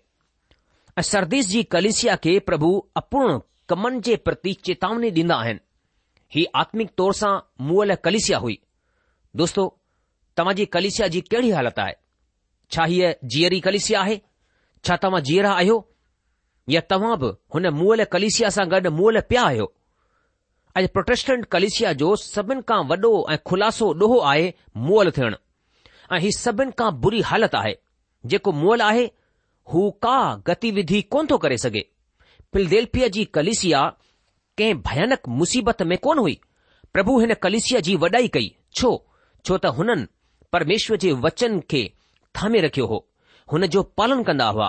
ऐं 0.98 1.02
सरदीस 1.02 1.48
जी 1.48 1.62
कलिसिया 1.74 2.16
खे 2.24 2.38
प्रभु 2.48 2.70
अपूर्ण 2.96 3.38
कमन 3.68 4.00
जे 4.08 4.16
प्रति 4.26 4.52
चेतावनी 4.66 5.10
ॾींदा 5.10 5.34
आहिनि 5.44 5.60
ही 6.34 6.44
आत्मिक 6.62 6.90
तौर 6.98 7.12
सां 7.20 7.32
मुअल 7.66 7.94
कलिसिया 8.04 8.38
हुई 8.44 8.58
दोस्तो 9.40 9.62
तव्हां 10.36 10.54
जी 10.60 10.66
कलिसिया 10.76 11.08
जी 11.14 11.20
कहिड़ी 11.30 11.50
हालति 11.58 11.80
आहे 11.86 11.94
छा 12.76 12.84
हीअ 12.92 13.12
जीअरी 13.34 13.60
कलिसिया 13.68 14.00
आहे 14.02 14.20
छा 14.88 14.96
तव्हां 15.06 15.22
जीअरा 15.30 15.52
आहियो 15.60 15.76
या 16.76 16.80
तव्हां 16.94 17.16
बि 17.24 17.30
हुन 17.54 17.68
मुअल 17.80 18.04
कलिसिया 18.16 18.48
सां 18.58 18.66
गॾु 18.74 18.90
मुअल 18.98 19.20
पिया 19.32 19.42
आहियो 19.50 19.72
अॼु 20.80 20.88
प्रोटेस्टेंट 20.96 21.44
कलिसिया 21.56 21.92
जो 22.04 22.14
सभिनि 22.26 22.62
खां 22.72 22.80
वॾो 22.92 23.14
ऐं 23.32 23.38
खुलासो 23.52 23.92
ॾोहो 24.04 24.18
आहे 24.32 24.52
मुअल 24.88 25.10
थियणु 25.20 25.36
ऐं 26.16 26.20
हीउ 26.26 26.38
सभिनि 26.38 26.72
खां 26.82 26.90
बुरी 27.06 27.20
हालति 27.32 27.56
आहे 27.64 27.74
जेको 28.32 28.52
मोल 28.64 28.80
आहे 28.82 29.10
हू 29.72 29.90
का 30.04 30.16
गतिविधि 30.46 31.00
कोन 31.12 31.26
थो 31.30 31.38
करे 31.44 31.56
सघे 31.64 31.84
पिलदेल्पीअ 32.52 33.08
जी 33.16 33.24
कलिसिया 33.36 33.82
कंहिं 34.58 34.74
भयानक 34.88 35.28
मुसीबत 35.40 35.82
में 35.90 35.96
कोन 36.06 36.18
हुई 36.18 36.38
प्रभु 36.92 37.18
हिन 37.20 37.34
कलिसिया 37.42 37.80
जी 37.88 37.96
वॾाई 38.04 38.28
कई 38.36 38.54
छो 38.78 38.90
छो 39.46 39.56
त 39.64 39.72
हुननि 39.78 40.06
परमेश्वर 40.52 40.96
जे 41.04 41.12
वचन 41.26 41.60
खे 41.70 41.82
थामे 42.40 42.60
रखियो 42.66 42.86
हो 42.92 43.06
हुन 43.52 43.66
जो 43.76 43.82
पालन 44.00 44.22
कंदा 44.28 44.48
हुआ 44.56 44.68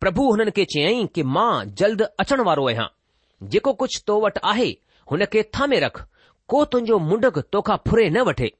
प्रभु 0.00 0.28
हुननि 0.30 0.50
खे 0.58 0.64
चयाईं 0.74 1.06
कि 1.16 1.22
मां 1.36 1.52
जल्द 1.82 2.02
अचण 2.24 2.40
वारो 2.50 2.66
आहियां 2.68 2.86
जेको 3.54 3.72
कुझ 3.82 3.90
तो 4.06 4.20
वटि 4.24 4.40
आहे 4.52 4.68
हुनखे 5.10 5.42
थामे 5.56 5.78
रख 5.84 6.04
को 6.48 6.64
तुंहिंजो 6.72 6.98
मुंडक 7.08 7.38
तोखा 7.52 7.76
फुरे 7.88 8.08
न 8.16 8.22
वठे 8.28 8.50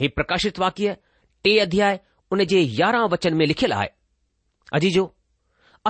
हीउ 0.00 0.10
प्रकाशित 0.16 0.58
वाक्य 0.58 0.96
टे 1.44 1.58
अध्याय 1.64 2.00
उन 2.32 2.44
जे 2.44 2.60
यारहं 2.60 3.08
वचन 3.08 3.34
में 3.34 3.44
लिखियलु 3.46 3.74
आहे 3.74 3.88
अजी 4.78 4.90
जो 4.96 5.04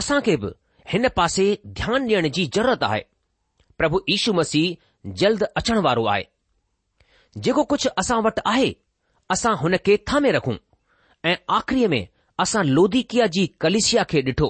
असां 0.01 0.21
खे 0.27 0.37
बि 0.43 0.51
हिन 0.93 1.09
पासे 1.17 1.47
ध्यानु 1.79 2.05
ॾियण 2.09 2.29
जी 2.37 2.45
ज़रूरत 2.57 2.83
आहे 2.89 3.01
प्रभु 3.79 4.01
यीशू 4.11 4.33
मसीह 4.39 4.77
जल्द 5.23 5.43
अचण 5.61 5.79
वारो 5.87 6.05
आहे 6.15 6.25
जेको 7.47 7.65
कुझु 7.73 7.91
असां 8.03 8.21
वटि 8.27 8.43
आहे 8.53 8.69
असां 9.35 9.55
हुन 9.63 9.77
खे 9.87 9.97
थामे 10.11 10.31
रखूं 10.37 10.55
ऐं 11.31 11.37
आख़िरीअ 11.57 11.89
में 11.95 12.03
असां 12.45 12.65
लोधिकिया 12.79 13.27
जी 13.37 13.47
कलिसिया 13.65 14.05
खे 14.13 14.23
ॾिठो 14.31 14.49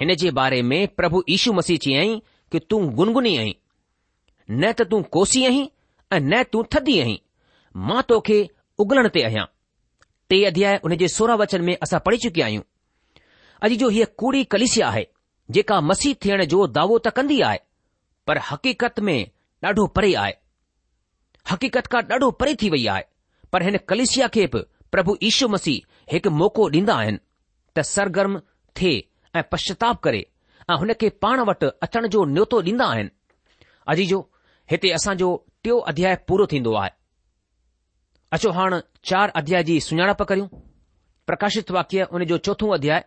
हिन 0.00 0.14
जे 0.22 0.30
बारे 0.40 0.60
में 0.72 0.80
प्रभु 1.00 1.22
यीशू 1.30 1.52
मसीह 1.60 1.78
चई 1.86 1.94
आई 2.02 2.20
की 2.52 2.58
तूं 2.70 2.82
गुनगुनी 3.00 3.36
आहीं 3.44 3.54
न 4.50 4.72
त 4.78 4.82
तूं 4.90 5.02
कोसी 5.18 5.44
आहीं 5.52 5.66
ऐं 6.12 6.20
न 6.20 6.42
तूं 6.52 6.62
थदी 6.74 6.98
आहीं 7.00 7.18
मां 7.88 8.02
तोखे 8.12 8.38
उगलण 8.86 9.08
ते 9.16 9.22
आहियां 9.30 9.46
टे 10.30 10.42
अध्याय 10.46 10.78
जे 10.96 11.06
सोरहं 11.12 11.36
वचन 11.38 11.62
में 11.66 11.76
असां 11.82 11.98
पढ़ी 12.06 12.16
चुकिया 12.24 12.46
आहियूं 12.46 12.62
अॼु 13.66 13.76
जो 13.82 13.88
हीअ 13.96 14.06
कूड़ी 14.22 14.42
कलिसिया 14.54 14.88
आहे 14.88 15.04
जेका 15.56 15.80
मसीह 15.90 16.14
थियण 16.24 16.44
जो 16.52 16.66
दावो 16.76 16.98
त 17.06 17.10
कंदी 17.16 17.40
आहे 17.50 17.58
पर 18.30 18.38
हक़ीक़त 18.50 19.00
में 19.10 19.20
ॾाढो 19.64 19.82
परे 19.96 20.12
आहे 20.24 20.30
हक़ीक़त 21.50 21.86
खां 21.94 22.00
ॾाढो 22.12 22.28
परे 22.42 22.52
थी 22.62 22.68
वई 22.74 22.84
आहे 22.94 23.02
पर 23.54 23.62
हिन 23.66 23.76
कलिसिया 23.92 24.28
खे 24.36 24.46
बि 24.54 24.62
प्रभु 24.94 25.16
ईशू 25.30 25.48
मसीह 25.56 25.98
हिकु 26.12 26.30
मौक़ो 26.42 26.68
ॾींदा 26.78 26.94
आहिनि 27.02 27.18
त 27.78 27.82
सरगर्म 27.94 28.40
थिए 28.80 28.94
ऐं 29.36 29.42
पश्चाताप 29.52 30.00
करे 30.06 30.22
ऐं 30.70 30.78
हुन 30.84 30.92
खे 31.02 31.08
पाण 31.26 31.40
वटि 31.50 31.70
अचण 31.88 32.06
जो 32.14 32.24
न्योतो 32.34 32.62
ॾींदा 32.70 32.86
आहिनि 32.94 33.10
अॼु 33.94 34.08
जो 34.14 34.20
हिते 34.74 34.90
असांजो 35.00 35.30
टियों 35.62 35.82
अध्याय 35.94 36.14
पूरो 36.30 36.46
थींदो 36.54 36.74
आहे 36.84 36.98
अचो 38.32 38.50
हाणे 38.56 38.76
चार 39.10 39.30
अध्याय 39.34 39.62
जी 39.68 39.78
सुञाणप 39.80 40.22
करियूं 40.28 40.46
प्रकाशित 41.26 41.70
वाक्य 41.76 42.04
उन 42.14 42.24
जो 42.32 42.36
चोथो 42.46 42.68
अध्याय 42.74 43.00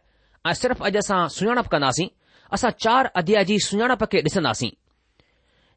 ऐं 0.49 0.53
सिर्फ़ु 0.61 0.85
अॼु 0.85 0.97
असां 0.99 1.19
सुञाणप 1.35 1.67
कंदासीं 1.71 2.07
असां 2.55 2.69
चार 2.83 3.09
अध्याय 3.21 3.43
जी 3.49 3.57
सुञाणप 3.65 4.03
खे 4.11 4.21
ॾिसंदासीं 4.27 4.69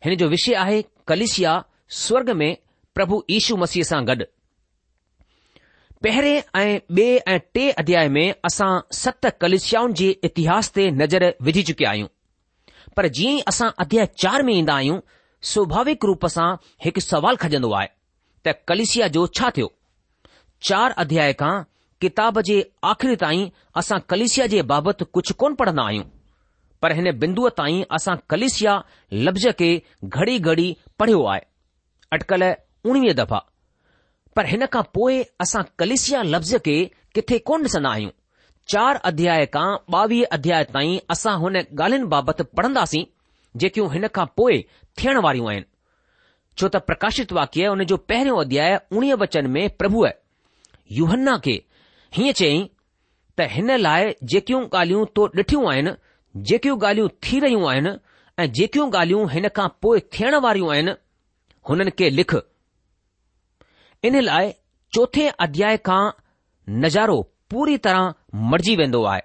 हिन 0.04 0.16
जो 0.22 0.26
विषय 0.32 0.54
आहे 0.62 0.80
कलिशिया 1.08 1.52
स्वर्ग 2.00 2.30
में 2.40 2.52
प्रभु 2.94 3.20
ईशू 3.38 3.56
मसीह 3.62 3.84
सां 3.90 4.02
गॾु 4.06 4.24
पहिरें 6.04 6.38
ऐं 6.60 6.76
ॿिए 6.96 7.16
ऐं 7.32 7.38
टे 7.54 7.68
अध्याय 7.82 8.08
में 8.16 8.26
असां 8.50 8.72
सत 9.02 9.26
कलिशियाउनि 9.40 9.94
जे 9.98 10.10
इतिहास 10.30 10.70
ते 10.76 10.90
नज़र 11.02 11.32
विझी 11.48 11.62
चुकिया 11.70 11.90
आहियूं 11.90 12.08
पर 12.96 13.06
जीअं 13.18 13.38
असां 13.52 13.70
अध्याय 13.84 14.06
चार 14.22 14.42
में 14.50 14.54
ईंदा 14.54 14.74
आहियूं 14.74 15.00
स्वाभाविक 15.52 16.04
रूप 16.12 16.26
सां 16.36 16.54
हिकु 16.84 17.00
सवाल 17.12 17.36
खजंदो 17.44 17.72
आहे 17.80 17.94
त 18.46 18.54
कलिसिया 18.68 19.06
जो 19.14 19.26
छा 19.38 19.48
थियो 19.56 19.72
चार 20.68 20.90
अध्याय 21.04 21.32
खां 21.40 21.54
किताब 22.00 22.40
जे 22.48 22.58
आख़िरी 22.90 23.16
ताईं 23.22 23.48
असां 23.80 23.98
कलिसिया 24.10 24.46
जे 24.52 24.62
बाबति 24.72 25.04
कुझु 25.16 25.34
कोन 25.42 25.54
पढ़ंदा 25.62 25.82
आहियूं 25.90 26.04
पर 26.82 26.92
हिन 26.98 27.10
बिंदूअ 27.22 27.50
ताईं 27.60 27.82
असां 27.98 28.16
कलिसिया 28.30 28.74
लफ़्ज़ 29.28 29.48
खे 29.60 29.70
घड़ी 30.04 30.38
घड़ी 30.50 30.68
पढ़ियो 30.98 31.24
आहे 31.32 31.40
अटकल 32.18 32.44
उणिवीह 32.90 33.14
दफ़ा 33.22 33.40
पर 34.36 34.46
हिन 34.52 34.66
खां 34.76 34.82
पोइ 34.98 35.20
असां 35.46 35.62
कलिसिया 35.82 36.22
लफ़्ज़ 36.34 36.56
खे 36.68 36.76
किथे 37.18 37.38
कोन 37.50 37.66
ॾिसंदा 37.70 37.92
आहियूं 37.96 38.16
चार 38.74 39.00
अध्याय 39.10 39.46
खां 39.56 39.68
ॿावीह 39.96 40.34
अध्याय 40.38 40.64
ताईं 40.76 40.98
असां 41.16 41.36
हुन 41.44 41.56
ॻाल्हियुनि 41.62 42.08
बाबति 42.14 42.44
पढ़ंदासीं 42.60 43.04
जेकियूं 43.62 43.92
हिन 43.94 44.08
खां 44.18 44.26
पोइ 44.42 44.60
थियण 45.02 45.20
वारियूं 45.28 45.50
आहिनि 45.52 45.66
छो 46.58 46.68
त 46.68 46.76
प्रकाशित 46.88 47.32
वाक्य 47.38 47.66
हुन 47.72 47.84
जो 47.90 47.96
पहिरियों 48.10 48.36
अध्याय 48.40 48.70
उणिवीह 48.96 49.14
वचन 49.22 49.46
में 49.54 49.68
प्रभु 49.78 50.04
आहे 50.04 50.96
युहन्ना 50.98 51.36
खे 51.44 51.56
हीअं 52.16 52.32
चयई 52.40 52.62
त 53.38 53.48
हिन 53.54 53.70
लाइ 53.86 54.14
जेकियूं 54.32 54.62
ॻाल्हियूं 54.68 55.04
तो 55.16 55.26
ॾिठियूं 55.40 55.64
आहिनि 55.72 55.92
जेकियूं 56.50 56.76
ॻाल्हियूं 56.82 57.08
थी 57.26 57.40
रहियूं 57.46 57.68
आहिनि 57.70 57.92
ऐं 58.42 58.46
जेकियूं 58.60 58.86
ॻाल्हियूं 58.90 59.28
हिन 59.32 59.48
खां 59.56 59.68
पोइ 59.82 60.00
थियण 60.14 60.34
वारियूं 60.46 60.70
आहिनि 60.74 60.94
हुननि 61.68 61.90
खे 61.98 62.08
लिख 62.20 62.34
इन 64.08 64.20
लाइ 64.28 64.52
चोथे 64.94 65.28
अध्याय 65.46 65.76
खां 65.88 66.02
नज़ारो 66.84 67.20
पूरी 67.50 67.76
तरह 67.84 68.14
मटिजी 68.52 68.76
वेंदो 68.82 69.02
आहे 69.14 69.22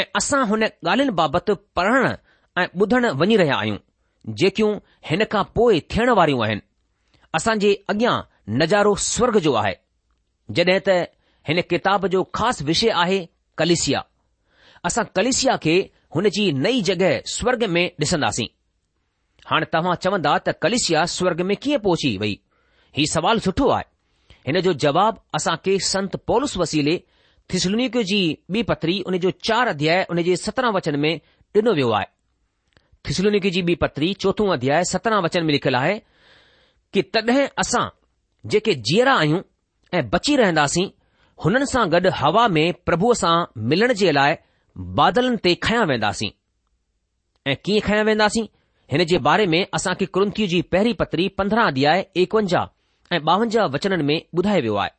ऐं 0.00 0.04
असां 0.20 0.46
हुन 0.52 0.62
ॻाल्हियुनि 0.66 1.14
बाबति 1.22 1.54
पढ़ण 1.76 2.14
ऐं 2.60 2.66
ॿुधणु 2.82 3.08
वञी 3.22 3.36
रहिया 3.42 3.56
आहियूं 3.62 3.78
जेकियूं 4.28 4.74
हिन 5.08 5.24
खां 5.32 5.42
पोइ 5.54 5.80
थियण 5.94 6.10
वारियूं 6.18 6.40
आहिनि 6.44 6.60
असां 7.38 7.54
जे 7.64 7.72
अॻियां 7.92 8.14
नज़ारो 8.62 8.94
स्वर्ग 9.10 9.38
जो 9.44 9.52
आहे 9.62 9.74
जॾहिं 10.58 10.80
त 10.88 10.88
हिन 11.50 11.60
किताब 11.72 12.06
जो 12.14 12.22
ख़ासि 12.38 12.64
विषय 12.70 12.88
आहे 13.02 13.18
कलेसिया 13.62 14.02
असां 14.90 15.04
कलिसिया 15.18 15.56
खे 15.66 15.74
हुन 16.16 16.28
जी 16.38 16.46
नई 16.64 16.82
जॻहि 16.90 17.10
स्वर्ग 17.34 17.62
में 17.76 17.84
ॾिसंदासीं 18.04 18.48
हाणे 19.50 19.66
तव्हां 19.76 19.94
चवंदा 20.06 20.36
त 20.48 20.56
कलिसिया 20.66 21.04
स्वर्ग 21.18 21.40
में 21.50 21.56
कीअं 21.66 21.78
पहुची 21.86 22.16
वई 22.24 22.34
हीउ 22.96 23.12
सुवालु 23.14 23.46
सुठो 23.46 23.68
आहे 23.76 24.40
हिन 24.48 24.60
जो 24.66 24.72
जवाबु 24.86 25.20
असांखे 25.38 25.78
संत 25.92 26.16
पोलिस 26.30 26.56
वसीले 26.64 26.96
थिसलुनिक 27.52 27.96
जी 28.10 28.20
ॿी 28.56 28.62
पतरी 28.72 28.98
हुन 29.06 29.18
जो 29.26 29.30
चार 29.48 29.68
अध्याय 29.76 30.06
उन 30.10 30.22
जे 30.30 30.36
सत्रहं 30.46 30.72
वचन 30.78 30.98
में 31.04 31.14
डि॒नो 31.54 31.72
वियो 31.78 31.90
आहे 31.98 32.14
खिसलुनिुनिकी 33.06 33.50
जी 33.54 33.60
बि 33.62 33.74
पत्री 33.80 34.12
चोथों 34.22 34.46
अध्याय 34.52 34.84
सत्रहं 34.90 35.22
वचन 35.24 35.44
में 35.46 35.52
लिखियलु 35.52 35.78
आहे 35.78 35.92
कि 36.94 37.02
तॾहिं 37.16 37.46
असां 37.62 37.84
जेके 38.52 38.74
जीअरा 38.88 39.12
आहियूं 39.20 39.40
ऐं 39.98 40.08
बची 40.14 40.34
रहन्दासीं 40.40 40.86
हुननि 41.44 41.66
सां 41.72 41.84
गॾु 41.92 42.10
हवा 42.20 42.46
में 42.56 42.64
प्रभुअ 42.88 43.12
सां 43.20 43.34
मिलण 43.72 43.92
जे 44.00 44.12
लाइ 44.18 44.34
बादलनि 45.00 45.36
ते 45.44 45.54
खयां 45.66 45.84
वेन्दासीं 45.90 46.30
ऐं 47.46 47.54
कीअं 47.66 47.84
खया 47.88 48.02
वेन्दासीं 48.10 48.44
हिन 48.94 49.04
जे 49.12 49.18
बारे 49.28 49.46
में 49.52 49.60
असां 49.80 49.94
खे 50.00 50.06
क्रंथीअ 50.18 50.48
जी 50.54 50.60
पहिरीं 50.74 50.94
पत्री 51.02 51.28
पंद्रहं 51.40 51.70
अध्याय 51.74 52.04
एकवंजाह 52.24 53.14
ऐं 53.16 53.20
ॿावंजाह 53.32 53.66
वचननि 53.76 54.08
में 54.10 54.16
ॿुधायो 54.40 54.62
वियो 54.66 54.74
आहे 54.86 54.90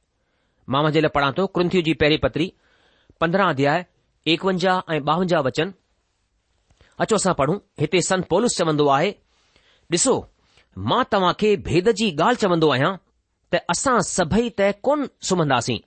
मां 0.74 0.82
मुंहिंजे 0.88 1.02
लाइ 1.08 1.16
पढ़ां 1.18 1.32
थो 1.42 1.46
क्रंथीअ 1.60 1.84
जी 1.90 1.94
पहिरीं 2.06 2.22
पत्री 2.28 2.52
पंद्रहं 3.26 3.56
अध्याय 3.58 3.86
एकवंजाह 4.36 4.94
ऐं 4.96 5.02
ॿावंजाह 5.14 5.46
वचन 5.50 5.74
अचो 7.04 7.16
असां 7.22 7.34
पढ़ूं 7.40 7.58
हिते 7.80 8.02
सन 8.10 8.22
पोलिस 8.30 8.58
चवंदो 8.60 8.88
आहे 8.98 9.12
ॾिसो 9.92 10.14
मां 10.92 11.04
तव्हांखे 11.12 11.50
भेद 11.68 11.90
जी 12.00 12.08
ॻाल्हि 12.20 12.40
चवंदो 12.44 12.70
आहियां 12.74 12.96
त 13.54 13.60
असां 13.74 13.94
सभई 14.08 14.50
त 14.60 14.70
कोन 14.86 15.06
सुम्हंदासीं 15.28 15.78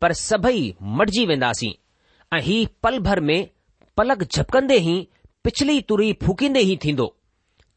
पर 0.00 0.12
सभई 0.28 0.62
मरिजी 1.00 1.24
वेंदासीं 1.30 1.72
ऐं 2.36 2.40
हीउ 2.46 2.64
पल 2.82 2.98
भर 3.08 3.20
में 3.28 3.38
पलक 3.96 4.22
झपकंदे 4.32 4.78
ई 4.94 4.96
पिछली 5.44 5.80
तुरी 5.92 6.08
फूकींदे 6.24 6.60
ई 6.72 6.76
थींदो 6.84 7.06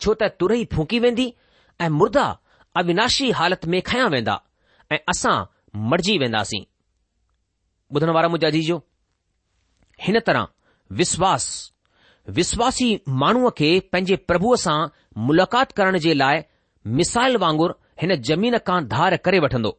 छो 0.01 0.13
त 0.23 0.31
तुर 0.39 0.53
फूकी 0.75 0.99
वेंदी 1.05 1.27
ऐं 1.83 1.89
मुर्दा 1.99 2.25
अविनाशी 2.81 3.29
हालत 3.41 3.65
में 3.73 3.81
खयां 3.91 4.09
वेंदा 4.15 4.37
ऐं 4.95 4.99
असां 5.15 5.37
मरिजी 5.93 6.17
वेंदासीं 6.25 6.63
ॿुधण 7.95 8.09
वारा 8.19 8.27
मुजाजी 8.37 8.61
जो 8.71 8.77
हिन 10.07 10.19
तरह 10.31 10.47
विश्वास 11.03 11.47
विश्वासी 12.35 12.95
माण्हूअ 13.19 13.49
खे 13.57 13.69
पंहिंजे 13.91 14.15
प्रभुअ 14.29 14.55
सां 14.63 14.79
मुलाक़ात 15.27 15.71
करण 15.75 15.97
जे 16.05 16.13
लाइ 16.17 16.41
मिसाइल 16.97 17.35
वांगुरु 17.43 17.73
हिन 18.01 18.15
ज़मीन 18.29 18.57
खां 18.67 18.79
धार 18.87 19.15
करे 19.27 19.39
वठंदो 19.45 19.71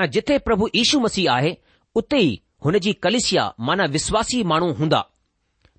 ऐं 0.00 0.10
जिथे 0.16 0.38
प्रभु 0.46 0.68
यीशु 0.74 1.00
मसीह 1.00 1.32
आहे 1.32 1.56
उते 2.00 2.18
ई 2.20 2.38
जी 2.86 2.92
कलिसिया 3.06 3.44
माना 3.68 3.84
विश्वासी 3.96 4.42
माण्हू 4.52 4.72
हूंदा 4.80 5.00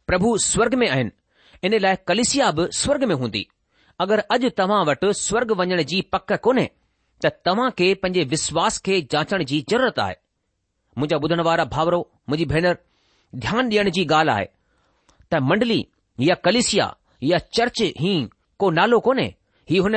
प्रभु 0.08 0.38
स्वर्ग 0.48 0.74
में 0.84 0.88
आहिनि 0.90 1.12
इन 1.68 1.80
लाइ 1.82 1.96
कलिसिया 2.08 2.52
बि 2.58 2.68
स्वर्ग 2.82 3.04
में 3.12 3.16
हूंदी 3.22 3.46
अगरि 4.06 4.22
अॼु 4.36 4.50
तव्हां 4.60 4.84
वटि 4.90 5.14
स्वर्ग 5.24 5.52
वञण 5.60 5.82
जी 5.92 6.02
पक 6.14 6.32
कोन्हे 6.48 6.70
त 7.26 7.32
तव्हां 7.46 7.70
खे 7.80 7.94
पंहिंजे 8.04 8.24
विश्वास 8.36 8.78
खे 8.86 9.02
जाचण 9.12 9.44
जी 9.52 9.60
ज़रूरत 9.72 10.00
आहे 10.10 10.16
मुंहिंजा 10.98 11.18
ॿुधण 11.28 11.42
वारा 11.50 11.64
भाउरो 11.78 12.00
मुंहिंजी 12.30 12.54
भेनर 12.54 12.78
ध्यानु 13.48 13.70
ॾियण 13.70 13.90
जी 14.00 14.04
ॻाल्हि 14.14 14.34
आहे 14.36 14.46
त 15.32 15.36
मंडली 15.50 15.82
या 16.28 16.36
कलेशिया 16.44 16.90
या 17.30 17.38
चर्च 17.58 17.82
ही 18.00 18.14
को 18.60 18.70
नालो 18.80 19.00
कोन्हे 19.06 19.26
ही 19.70 19.78
हुन 19.86 19.96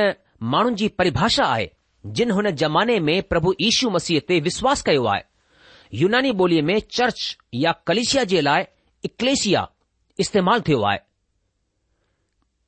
माण्हुनि 0.53 0.77
जी 0.81 0.89
परिभाषा 0.99 1.45
आहे 1.55 1.67
जिन 2.17 2.31
हुन 2.37 2.51
ज़माने 2.63 2.99
में 3.07 3.21
प्रभु 3.31 3.53
यीशू 3.61 3.91
मसीह 3.97 4.21
ते 4.29 4.39
विश्वास 4.49 4.83
कयो 4.89 5.05
आहे 5.15 5.23
यूनानी 6.01 6.31
ॿोलीअ 6.41 6.63
में 6.67 6.79
चर्च 6.97 7.23
या 7.65 7.73
कलेशिया 7.87 8.25
जे 8.33 8.41
लाइ 8.41 8.65
इकलेशिया 9.09 9.67
इस्तेमालु 10.25 10.63
थियो 10.69 10.81
आहे 10.91 10.99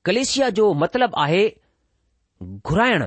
कलेशिया 0.07 0.48
जो 0.59 0.72
मतिलबु 0.83 1.20
आहे 1.25 1.42
घुराइण 2.70 3.03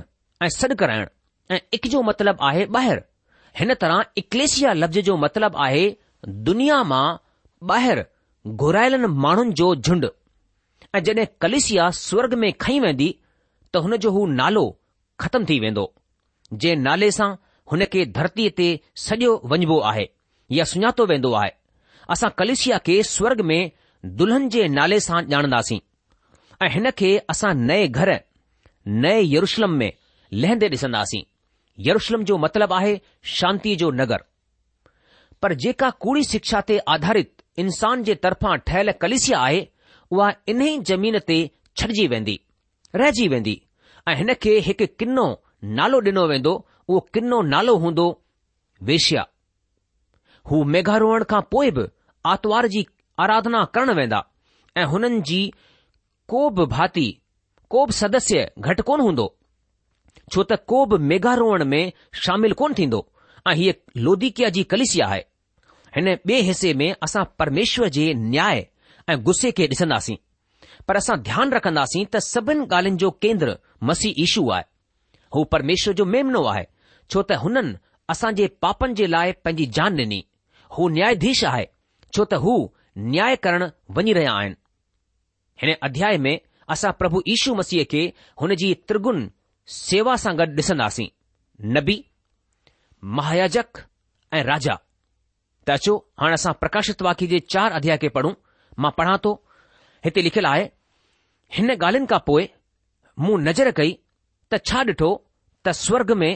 ऐं 0.45 0.49
सॾु 0.57 0.75
कराइणु 0.81 1.07
ऐं 1.53 1.59
इक 1.77 1.87
जो 1.95 2.01
मतिलबु 2.09 2.45
आहे 2.49 2.65
ॿाहिरि 2.77 3.01
हिन 3.59 3.73
तरह 3.81 4.03
इकलेसिया 4.23 4.73
लफ़्ज़ 4.81 4.99
जो 5.09 5.15
मतिलबु 5.25 5.57
आहे 5.65 5.85
दुनिया 6.49 6.81
मां 6.93 7.07
ॿाहिरि 7.75 8.03
घुरायलनि 8.47 9.08
माण्हुनि 9.23 9.51
जो 9.58 9.73
झुंड 9.75 10.05
ऐं 10.95 10.99
जड॒हिं 11.03 11.25
कलिसिया 11.41 11.89
स्वर्ग 11.99 12.34
में 12.41 12.51
खई 12.62 12.79
वेंदी 12.79 13.08
त 13.73 13.77
हुन 13.84 13.95
जो 14.03 14.12
हू 14.17 14.25
नालो 14.39 14.63
ख़तम 15.19 15.45
थी 15.49 15.60
वेंदो 15.60 15.86
जंहिं 16.53 16.75
नाले 16.88 17.10
सां 17.17 17.29
हुन 17.71 17.84
खे 17.93 18.05
धरतीअ 18.17 18.51
ते 18.58 18.67
सॼो 19.05 19.31
वञबो 19.53 19.79
आहे 19.91 20.05
या 20.58 20.65
सुञातो 20.73 21.05
वेंदो 21.12 21.31
आहे 21.41 21.51
असां 22.13 22.29
कलिसिया 22.41 22.77
खे 22.86 23.01
स्वर्ग 23.15 23.41
में 23.51 23.60
दुल्हन 24.21 24.47
जे 24.55 24.67
नाले 24.77 24.99
सां 25.08 25.21
ॼाणंदासीं 25.34 25.79
ऐं 26.65 26.69
हिन 26.77 26.89
खे 26.99 27.10
असां 27.36 27.53
नए 27.69 27.88
घर 27.88 28.13
नए 29.03 29.21
यरुशलम 29.34 29.71
में 29.81 29.91
लहंदे 30.41 30.67
ॾिसंदासीं 30.77 31.23
यरुशलम 31.88 32.23
जो 32.29 32.38
मतिलबु 32.45 32.73
आहे 32.73 32.93
शांतीअ 33.38 33.77
जो 33.84 33.89
नगर 34.01 34.21
पर 35.41 35.53
जेका 35.65 35.89
कूड़ी 36.05 36.23
शिक्षा 36.23 36.62
ते 36.69 36.77
आधारित 36.93 37.35
इंसान 37.63 38.01
जे 38.03 38.13
तरफ़ां 38.23 38.57
ठहियल 38.67 38.91
कलिसिया 39.01 39.39
आहे 39.49 39.61
उहा 40.15 40.31
इन 40.53 40.61
ई 40.65 40.71
जमीन 40.89 41.19
ते 41.29 41.37
छॾिजी 41.81 42.07
वेंदी 42.13 42.39
रहिजी 43.01 43.27
वेंदी 43.33 43.53
ऐं 44.07 44.15
हिन 44.21 44.33
खे 44.45 44.55
हिकु 44.67 44.87
किनो 45.03 45.25
नालो 45.79 46.01
ॾिनो 46.07 46.25
वेंदो 46.31 46.53
उहो 46.87 46.99
किनो 47.17 47.41
नालो 47.53 47.75
हूंदो 47.83 48.07
वेशिया 48.89 49.23
हू 50.49 50.63
मेघारोहण 50.73 51.23
खां 51.31 51.41
पोइ 51.55 51.71
बि 51.77 51.85
आर्तवार 52.31 52.67
जी 52.73 52.85
आराधना 53.25 53.63
करण 53.75 53.93
वेंदा 53.99 54.19
ऐं 54.81 54.85
हुननि 54.93 55.21
जी 55.29 55.39
को 56.33 56.43
बि 56.59 56.65
भाती 56.75 57.07
को 57.75 57.85
बि 57.85 57.93
सदस्य 58.01 58.45
घटि 58.69 58.83
कोन 58.91 59.01
हूंदो 59.07 59.27
छो 60.31 60.43
त 60.51 60.59
को 60.73 60.85
बि 60.93 60.97
मेघारोहण 61.13 61.63
में 61.73 61.81
शामिल 62.25 62.53
कोन 62.63 62.73
थींदो 62.81 63.05
ऐं 63.49 63.55
हीअ 63.63 63.73
लोदिकिया 64.09 64.49
जी 64.59 64.63
कलिसिया 64.75 65.07
आहे 65.13 65.23
हिन 65.95 66.08
ॿिए 66.13 66.38
हिसे 66.45 66.73
में 66.79 66.91
असां 67.03 67.23
परमेश्वर 67.39 67.88
जे 67.97 68.13
न्याय 68.13 68.65
ऐं 69.10 69.17
गुस्से 69.23 69.51
खे 69.58 69.67
ॾिसंदासीं 69.73 70.15
पर 70.88 70.95
असां 71.01 71.15
ध्यानु 71.27 71.55
रखंदासीं 71.55 72.03
त 72.13 72.17
सभिनि 72.25 72.65
ॻाल्हियुनि 72.71 72.97
जो 73.03 73.12
केंद्र 73.23 73.55
मसी 73.89 74.13
ईशू 74.25 74.47
आहे 74.58 74.63
हू 75.36 75.43
परमेश्वर 75.55 75.93
जो 75.99 76.05
मेमनो 76.15 76.43
आहे 76.53 76.65
छो 77.13 77.21
त 77.31 77.38
हुननि 77.43 77.73
असांजे 78.13 78.47
पापनि 78.65 78.93
जे 78.99 79.08
लाइ 79.15 79.31
पंहिंजी 79.45 79.65
जान 79.77 79.97
ॾिनी 80.01 80.21
हू 80.77 80.88
न्यायाधीश 80.97 81.43
आहे 81.53 81.65
छो 82.17 82.25
त 82.34 82.41
हू 82.45 82.55
न्याय 83.12 83.36
करण 83.45 83.63
वञी 83.95 84.13
रहिया 84.17 84.34
आहिनि 84.39 84.55
हिन 85.62 85.73
अध्याय 85.89 86.17
में 86.25 86.38
असां 86.75 86.91
प्रभु 87.01 87.21
ईशू 87.36 87.53
मसीह 87.62 87.84
खे 87.91 88.01
हुन 88.41 88.55
जी 88.62 88.73
त्रिगुन 88.88 89.27
सेवा 89.79 90.15
सां 90.25 90.38
गॾु 90.41 90.53
ॾिसंदासीं 90.62 91.10
नबी 91.75 91.97
महायाजक 93.19 93.79
ऐं 94.34 94.43
राजा 94.51 94.75
त 95.67 95.71
अचो 95.73 95.93
हाणे 96.21 96.34
असां 96.34 96.51
प्रकाशित 96.62 97.01
वाकी 97.04 97.28
जे 97.28 97.39
चार 97.51 97.71
अध्याय 97.78 97.97
खे 98.01 98.08
पढ़ूं 98.17 98.32
मां 98.84 98.91
पढ़ा 98.97 99.15
थो 99.23 99.32
हिते 100.06 100.23
लिखियलु 100.23 100.47
आहे 100.49 100.63
हिन 101.56 101.69
ॻाल्हियुनि 101.78 102.06
खां 102.12 102.19
पोइ 102.28 102.45
मूं 103.25 103.38
नज़र 103.47 103.71
कई 103.80 103.91
त 104.51 104.60
छा 104.69 104.80
ॾिठो 104.89 105.10
त 105.65 105.69
स्वर्ग 105.80 106.12
में 106.21 106.32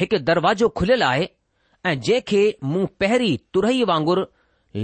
हिकु 0.00 0.16
दरवाजो 0.30 0.68
खुलियलु 0.80 1.04
आहे 1.10 1.26
ऐं 1.88 1.96
जंहिंखे 2.06 2.42
मूं 2.70 2.84
पहिरीं 3.00 3.36
तुरई 3.54 3.82
वांगुरु 3.92 4.24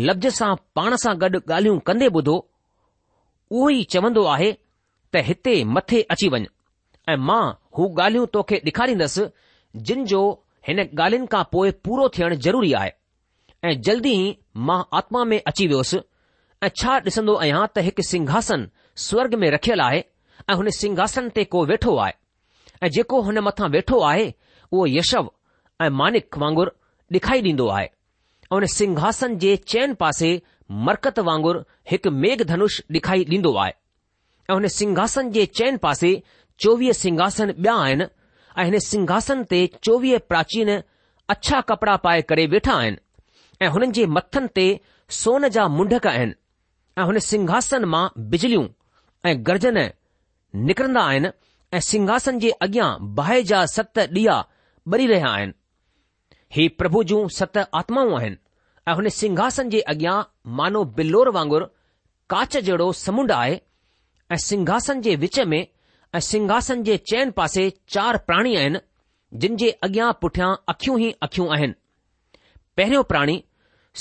लफ़्ज़ 0.08 0.36
सां 0.40 0.50
पाण 0.80 0.96
सां 1.04 1.14
गॾु 1.22 1.38
ॻाल्हियूं 1.54 1.78
कंदे 1.88 2.06
ॿुधो 2.20 2.36
उहो 3.56 3.68
ई 3.78 3.82
चवंदो 3.96 4.24
आहे 4.34 4.50
त 5.12 5.24
हिते 5.30 5.54
मथे 5.76 6.00
अची 6.16 6.28
वञ 6.34 6.42
ऐं 7.12 7.16
मां 7.32 7.42
हू 7.78 7.82
ॻाल्हियूं 8.00 8.26
तोखे 8.36 8.56
ॾेखारींदसि 8.68 9.24
जिन 9.88 10.04
जो 10.12 10.20
हिन 10.68 10.86
ॻाल्हियुनि 10.86 11.32
खां 11.36 11.44
पोइ 11.54 11.70
पूरो 11.88 12.08
थियणु 12.16 12.44
ज़रूरी 12.48 12.72
आहे 12.82 12.92
ऐं 13.64 13.80
जल्दी 13.82 14.10
ई 14.24 14.36
मां 14.66 14.82
आत्मा 14.96 15.22
में 15.30 15.40
अची 15.46 15.66
वियोसि 15.68 15.98
ऐं 16.62 16.68
छा 16.80 16.92
ॾिसंदो 17.06 17.34
आहियां 17.44 17.62
त 17.76 17.82
हिकु 17.86 18.02
सिंघासन 18.10 18.68
स्वर्ग 19.06 19.34
में 19.44 19.48
रखियलु 19.54 19.82
आहे 19.84 20.02
ऐं 20.50 20.54
हुन 20.60 20.68
सिंघासन 20.78 21.28
ते 21.38 21.44
को 21.54 21.64
वेठो 21.70 21.96
आहे 22.04 22.12
ऐं 22.82 22.88
जेको 22.96 23.20
हुन 23.28 23.38
मथां 23.46 23.68
वेठो 23.76 23.98
आहे 24.10 24.28
उहो 24.72 24.84
यशव 24.90 25.30
ऐं 25.80 25.88
मानिक 26.02 26.38
वांगुरु 26.42 26.74
डे॒खाई 27.16 27.42
ॾीन्दो 27.46 27.66
आहे 27.78 27.86
हुन 28.52 28.66
सिंघासन 28.78 29.36
जे 29.46 29.56
चयन 29.72 29.94
पासे 30.04 30.30
मरकतु 30.90 31.22
वांगुरु 31.30 31.62
हिकु 31.90 32.10
मेघधनुष 32.26 32.80
डे॒खाई 32.92 33.24
ॾींदो 33.34 33.54
आहे 33.64 33.72
ऐं 34.50 34.54
हुन 34.54 34.66
सिंघासन 34.78 35.30
जे 35.38 35.46
चयनि 35.58 35.82
पासे 35.88 36.12
चोवीह 36.66 36.92
सिंघासन 37.02 37.50
ॿिया 37.58 37.74
आहिनि 37.82 38.06
ऐं 38.60 38.64
हिन 38.70 38.78
सिंघासन 38.92 39.42
ते 39.54 39.66
चोवीह 39.88 40.18
प्राचीन 40.28 40.70
अछा 41.36 41.60
कपड़ा 41.72 41.96
पाए 42.06 42.22
करे 42.32 42.46
वेठा 42.56 42.74
आहिनि 42.82 43.06
ऐं 43.62 43.68
हुननि 43.74 43.86
जे 43.96 44.04
मथनि 44.16 44.48
ते 44.56 44.66
सोन 45.20 45.48
जा 45.54 45.66
मुंडक 45.76 46.06
आहिनि 46.06 46.34
ऐं 46.98 47.04
हुन 47.06 47.18
सिंघासन 47.30 47.84
मां 47.94 48.04
बिजलियूं 48.32 48.66
ऐं 49.28 49.34
गर्जन 49.46 49.78
निकिरंदा 50.68 51.00
आहिनि 51.12 51.28
ऐं 51.76 51.80
सिंघासन 51.90 52.38
जे 52.44 52.50
अॻियां 52.66 52.88
बाहि 53.16 53.42
जा 53.50 53.64
सत 53.76 53.98
ॾीआ 54.02 54.36
ॿरी 54.92 55.06
रहिया 55.12 55.30
आहिनि 55.30 55.52
ही 56.56 56.68
प्रभु 56.80 57.02
जूं 57.10 57.26
सत 57.38 57.58
आत्माऊं 57.80 58.14
आहिनि 58.20 58.36
ऐं 58.90 58.94
हुन 59.00 59.08
सिंघासन 59.20 59.70
जे 59.74 59.80
अॻियां 59.94 60.16
मानो 60.60 60.84
बिल्लोर 61.00 61.28
वांगुरु 61.38 61.66
काच 62.34 62.56
जहिड़ो 62.56 62.90
समुंड 63.00 63.32
आहे 63.40 63.60
ऐं 64.32 64.36
सिंघासन 64.48 65.00
जे 65.08 65.16
विच 65.24 65.40
में 65.52 65.60
ऐं 65.60 66.20
सिंघासन 66.30 66.82
जे 66.90 66.96
चैन 67.10 67.30
पासे 67.40 67.68
चार 67.96 68.16
प्राणी 68.30 68.54
आहिनि 68.62 68.80
जिन 69.42 69.56
जे 69.64 69.70
अॻियां 69.88 70.12
पुठियां 70.20 70.54
अखियूं 70.74 70.98
ई 71.08 71.12
अखियूं 71.28 71.50
आहिनि 71.56 71.80
पहिरियों 72.76 73.02
प्राणी 73.12 73.42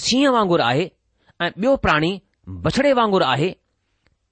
सींहं 0.05 0.31
वांगुरु 0.33 0.63
आहे 0.63 0.83
ऐं 1.41 1.45
ॿियो 1.57 1.75
प्राणी 1.85 2.11
बछड़े 2.65 2.91
वांगुरु 2.99 3.25
आहे 3.25 3.49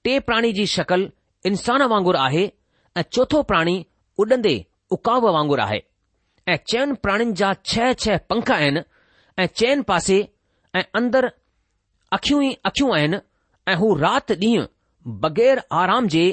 टे 0.04 0.18
प्राणी 0.26 0.52
जी 0.58 0.66
शकल 0.76 1.06
इंसान 1.50 1.82
वांगुरु 1.92 2.18
आहे 2.26 2.44
ऐं 2.98 3.02
चोथों 3.14 3.42
प्राणी 3.50 3.76
उॾंदे 4.22 4.54
उकाव 4.96 5.26
वांगुरु 5.36 5.62
आहे 5.62 5.80
ऐं 6.52 6.56
चयनि 6.70 6.92
प्राणीनि 7.04 7.32
जा 7.40 7.52
छह 7.72 7.92
छह 8.04 8.16
पंख 8.30 8.50
आहिनि 8.58 8.80
ऐं 9.42 9.46
चयनि 9.58 9.82
पासे 9.88 10.18
ऐं 10.78 10.82
अंदरु 11.00 11.28
अखियूं 12.16 12.42
ई 12.44 12.52
अखियूं 12.70 12.94
आहिनि 12.98 13.16
ऐं 13.70 13.76
हू 13.80 13.94
राति 14.06 14.34
ॾींहुं 14.46 14.66
बग़ैर 15.24 15.60
आराम 15.82 16.08
जे 16.14 16.24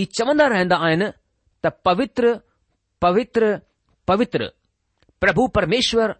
ई 0.00 0.04
चवंदा 0.18 0.46
रहंदा 0.54 0.76
आहिनि 0.86 1.10
त 1.64 1.72
पवित्र 1.88 2.34
पवित्र 3.02 3.56
पवित्र 4.08 4.50
प्रभु 5.20 5.46
परमेश्वर 5.58 6.14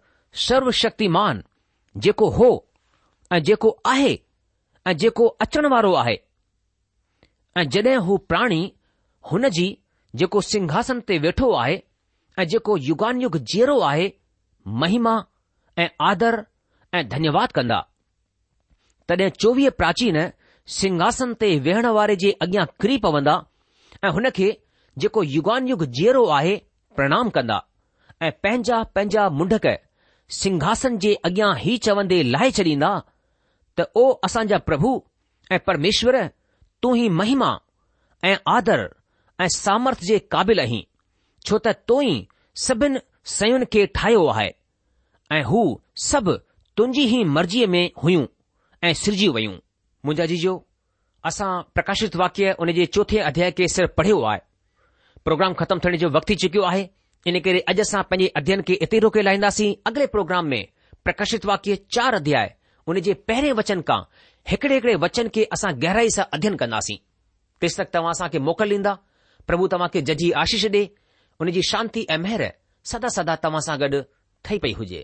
जेको 1.97 2.29
हो 2.29 2.49
ऐं 3.33 3.41
जेको 3.43 3.69
आहे 3.87 4.13
ऐं 4.87 4.93
जेको 4.97 5.25
अचण 5.41 5.67
वारो 5.71 5.93
आहे 6.03 6.15
ऐं 7.57 7.63
जॾहिं 7.69 7.97
हू 8.07 8.17
प्राणी 8.29 8.61
हुन 9.31 9.47
जी 9.57 9.67
जेको 10.19 10.41
सिंघासन 10.41 10.99
ते 11.07 11.17
वेठो 11.25 11.51
आहे 11.61 11.79
ऐं 12.39 12.43
जेको 12.49 12.75
युगान 12.87 13.21
युग 13.21 13.37
जहिड़ो 13.37 13.79
आहे 13.89 14.11
महिमा 14.81 15.17
ऐं 15.77 15.87
आदर 16.09 16.43
ऐं 16.95 17.07
धन्यवाद 17.09 17.51
कंदा 17.57 17.79
तॾहिं 19.09 19.29
चोवीह 19.41 19.69
प्राचीन 19.79 20.17
सिंघासन 20.79 21.33
ते 21.41 21.57
वेहण 21.65 21.85
वारे 21.97 22.15
जे 22.23 22.31
अॻियां 22.41 22.65
किरी 22.81 22.97
पवंदा 23.05 23.35
ऐं 24.03 24.09
हुन 24.17 24.29
खे 24.39 24.49
जेको 24.99 25.23
युगान 25.35 25.67
युग 25.67 25.83
जहिड़ो 25.85 26.25
आहे 26.37 26.55
प्रणाम 26.95 27.29
कंदा 27.37 27.61
ऐं 28.21 28.31
पंहिंजा 28.43 28.81
पंहिंजा 28.95 29.29
मुंडक 29.37 29.65
सिंघासन 30.37 30.97
जे 31.03 31.13
अॻियां 31.25 31.53
ही 31.57 31.77
चवंदे 31.85 32.21
लाहे 32.31 32.49
छॾींदा 32.57 32.97
त 33.79 33.83
ओ 33.97 34.03
असांजा 34.25 34.57
प्रभु 34.67 34.97
ऐं 35.51 35.57
परमेश्वर 35.67 36.17
तूं 36.83 36.95
ई 36.97 37.07
महिमा 37.19 37.55
ऐं 38.27 38.35
आदर 38.55 38.87
ऐं 39.41 39.47
सामर्थ्य 39.55 40.05
जे 40.07 40.19
आहीं 40.61 40.81
छो 41.49 41.57
त 41.65 41.67
तो 41.87 42.01
ई 42.11 42.27
सभिनि 42.65 42.99
सयुनि 43.37 43.65
खे 43.73 43.85
ठाहियो 43.95 44.25
आहे 44.33 44.49
ऐं 45.35 45.43
हू 45.49 45.61
सभु 46.03 46.33
तुंहिंजी 46.77 47.05
ही 47.15 47.23
मर्ज़ीअ 47.35 47.67
में 47.75 47.89
हुयूं 48.03 48.25
ऐं 48.87 48.93
सिरजी 49.03 49.27
वयूं 49.37 49.53
मुंहिंजा 50.05 50.25
जीजो 50.31 50.53
असां 51.29 51.49
प्रकाशित 51.73 52.15
वाक्य 52.21 52.55
उन 52.59 52.71
जे 52.77 52.85
चोथे 52.95 53.17
अध्याय 53.29 53.51
खे 53.57 53.67
सिर्फ़ु 53.75 53.93
पढ़ियो 53.97 54.21
आहे 54.31 54.39
प्रोग्राम 55.25 55.53
ख़तमु 55.59 55.79
थियण 55.85 55.97
जो 56.03 56.09
वक़्तु 56.09 56.33
थी 56.33 56.35
चुकियो 56.43 56.63
आहे 56.71 56.87
इन 57.27 57.37
करे 57.45 57.59
अॼु 57.71 57.81
असां 57.83 58.01
पंहिंजे 58.09 58.31
अध्यन 58.39 58.61
खे 58.67 58.73
एते 58.85 58.99
रोके 59.03 59.21
लाहींदासीं 59.23 59.71
अॻिले 59.89 60.05
प्रोग्राम 60.13 60.45
में 60.53 60.61
प्रकाशित 61.07 61.45
वाक्य 61.49 61.75
चार 61.95 62.13
अध्याय 62.19 62.51
उन 62.93 62.99
जे 63.07 63.13
पहिरें 63.31 63.51
वचन 63.59 63.81
खां 63.89 63.99
हिकड़े 64.51 64.73
हिकड़े 64.75 64.95
वचन 65.03 65.27
खे 65.37 65.43
असां 65.57 65.71
गहराई 65.81 66.09
सां 66.17 66.25
अध्यन 66.37 66.55
कंदासीं 66.63 66.97
तेसि 67.61 67.77
तक 67.81 67.89
तव्हां 67.97 68.11
असां 68.17 68.29
खे 68.35 68.39
मोकल 68.47 68.69
ॾींदा 68.77 68.93
प्रभु 69.51 69.67
तव्हां 69.75 69.89
खे 69.97 70.01
जजी 70.11 70.31
आशीष 70.43 70.65
डे 70.77 70.83
उन 71.43 71.51
जी 71.57 71.61
शांती 71.71 72.05
ऐं 72.09 72.17
महर 72.27 72.45
सदा 72.93 73.07
सदा 73.19 73.35
तव्हां 73.47 73.61
सां 73.69 73.79
गॾु 73.85 74.01
ठही 74.45 74.59
पई 74.67 74.73
हुजे 74.81 75.03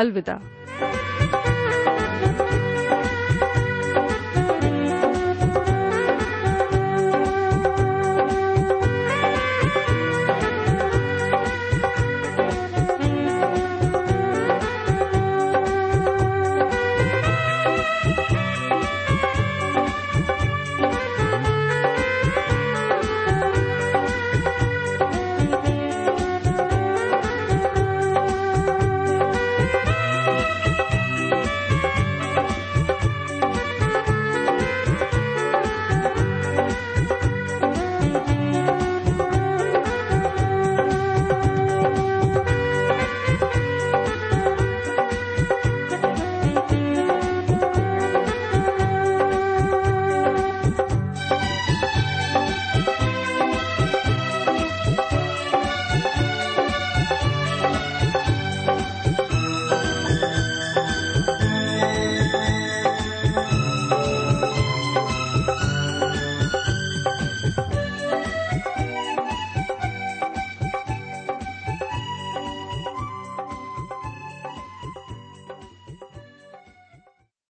अलविदा 0.00 0.87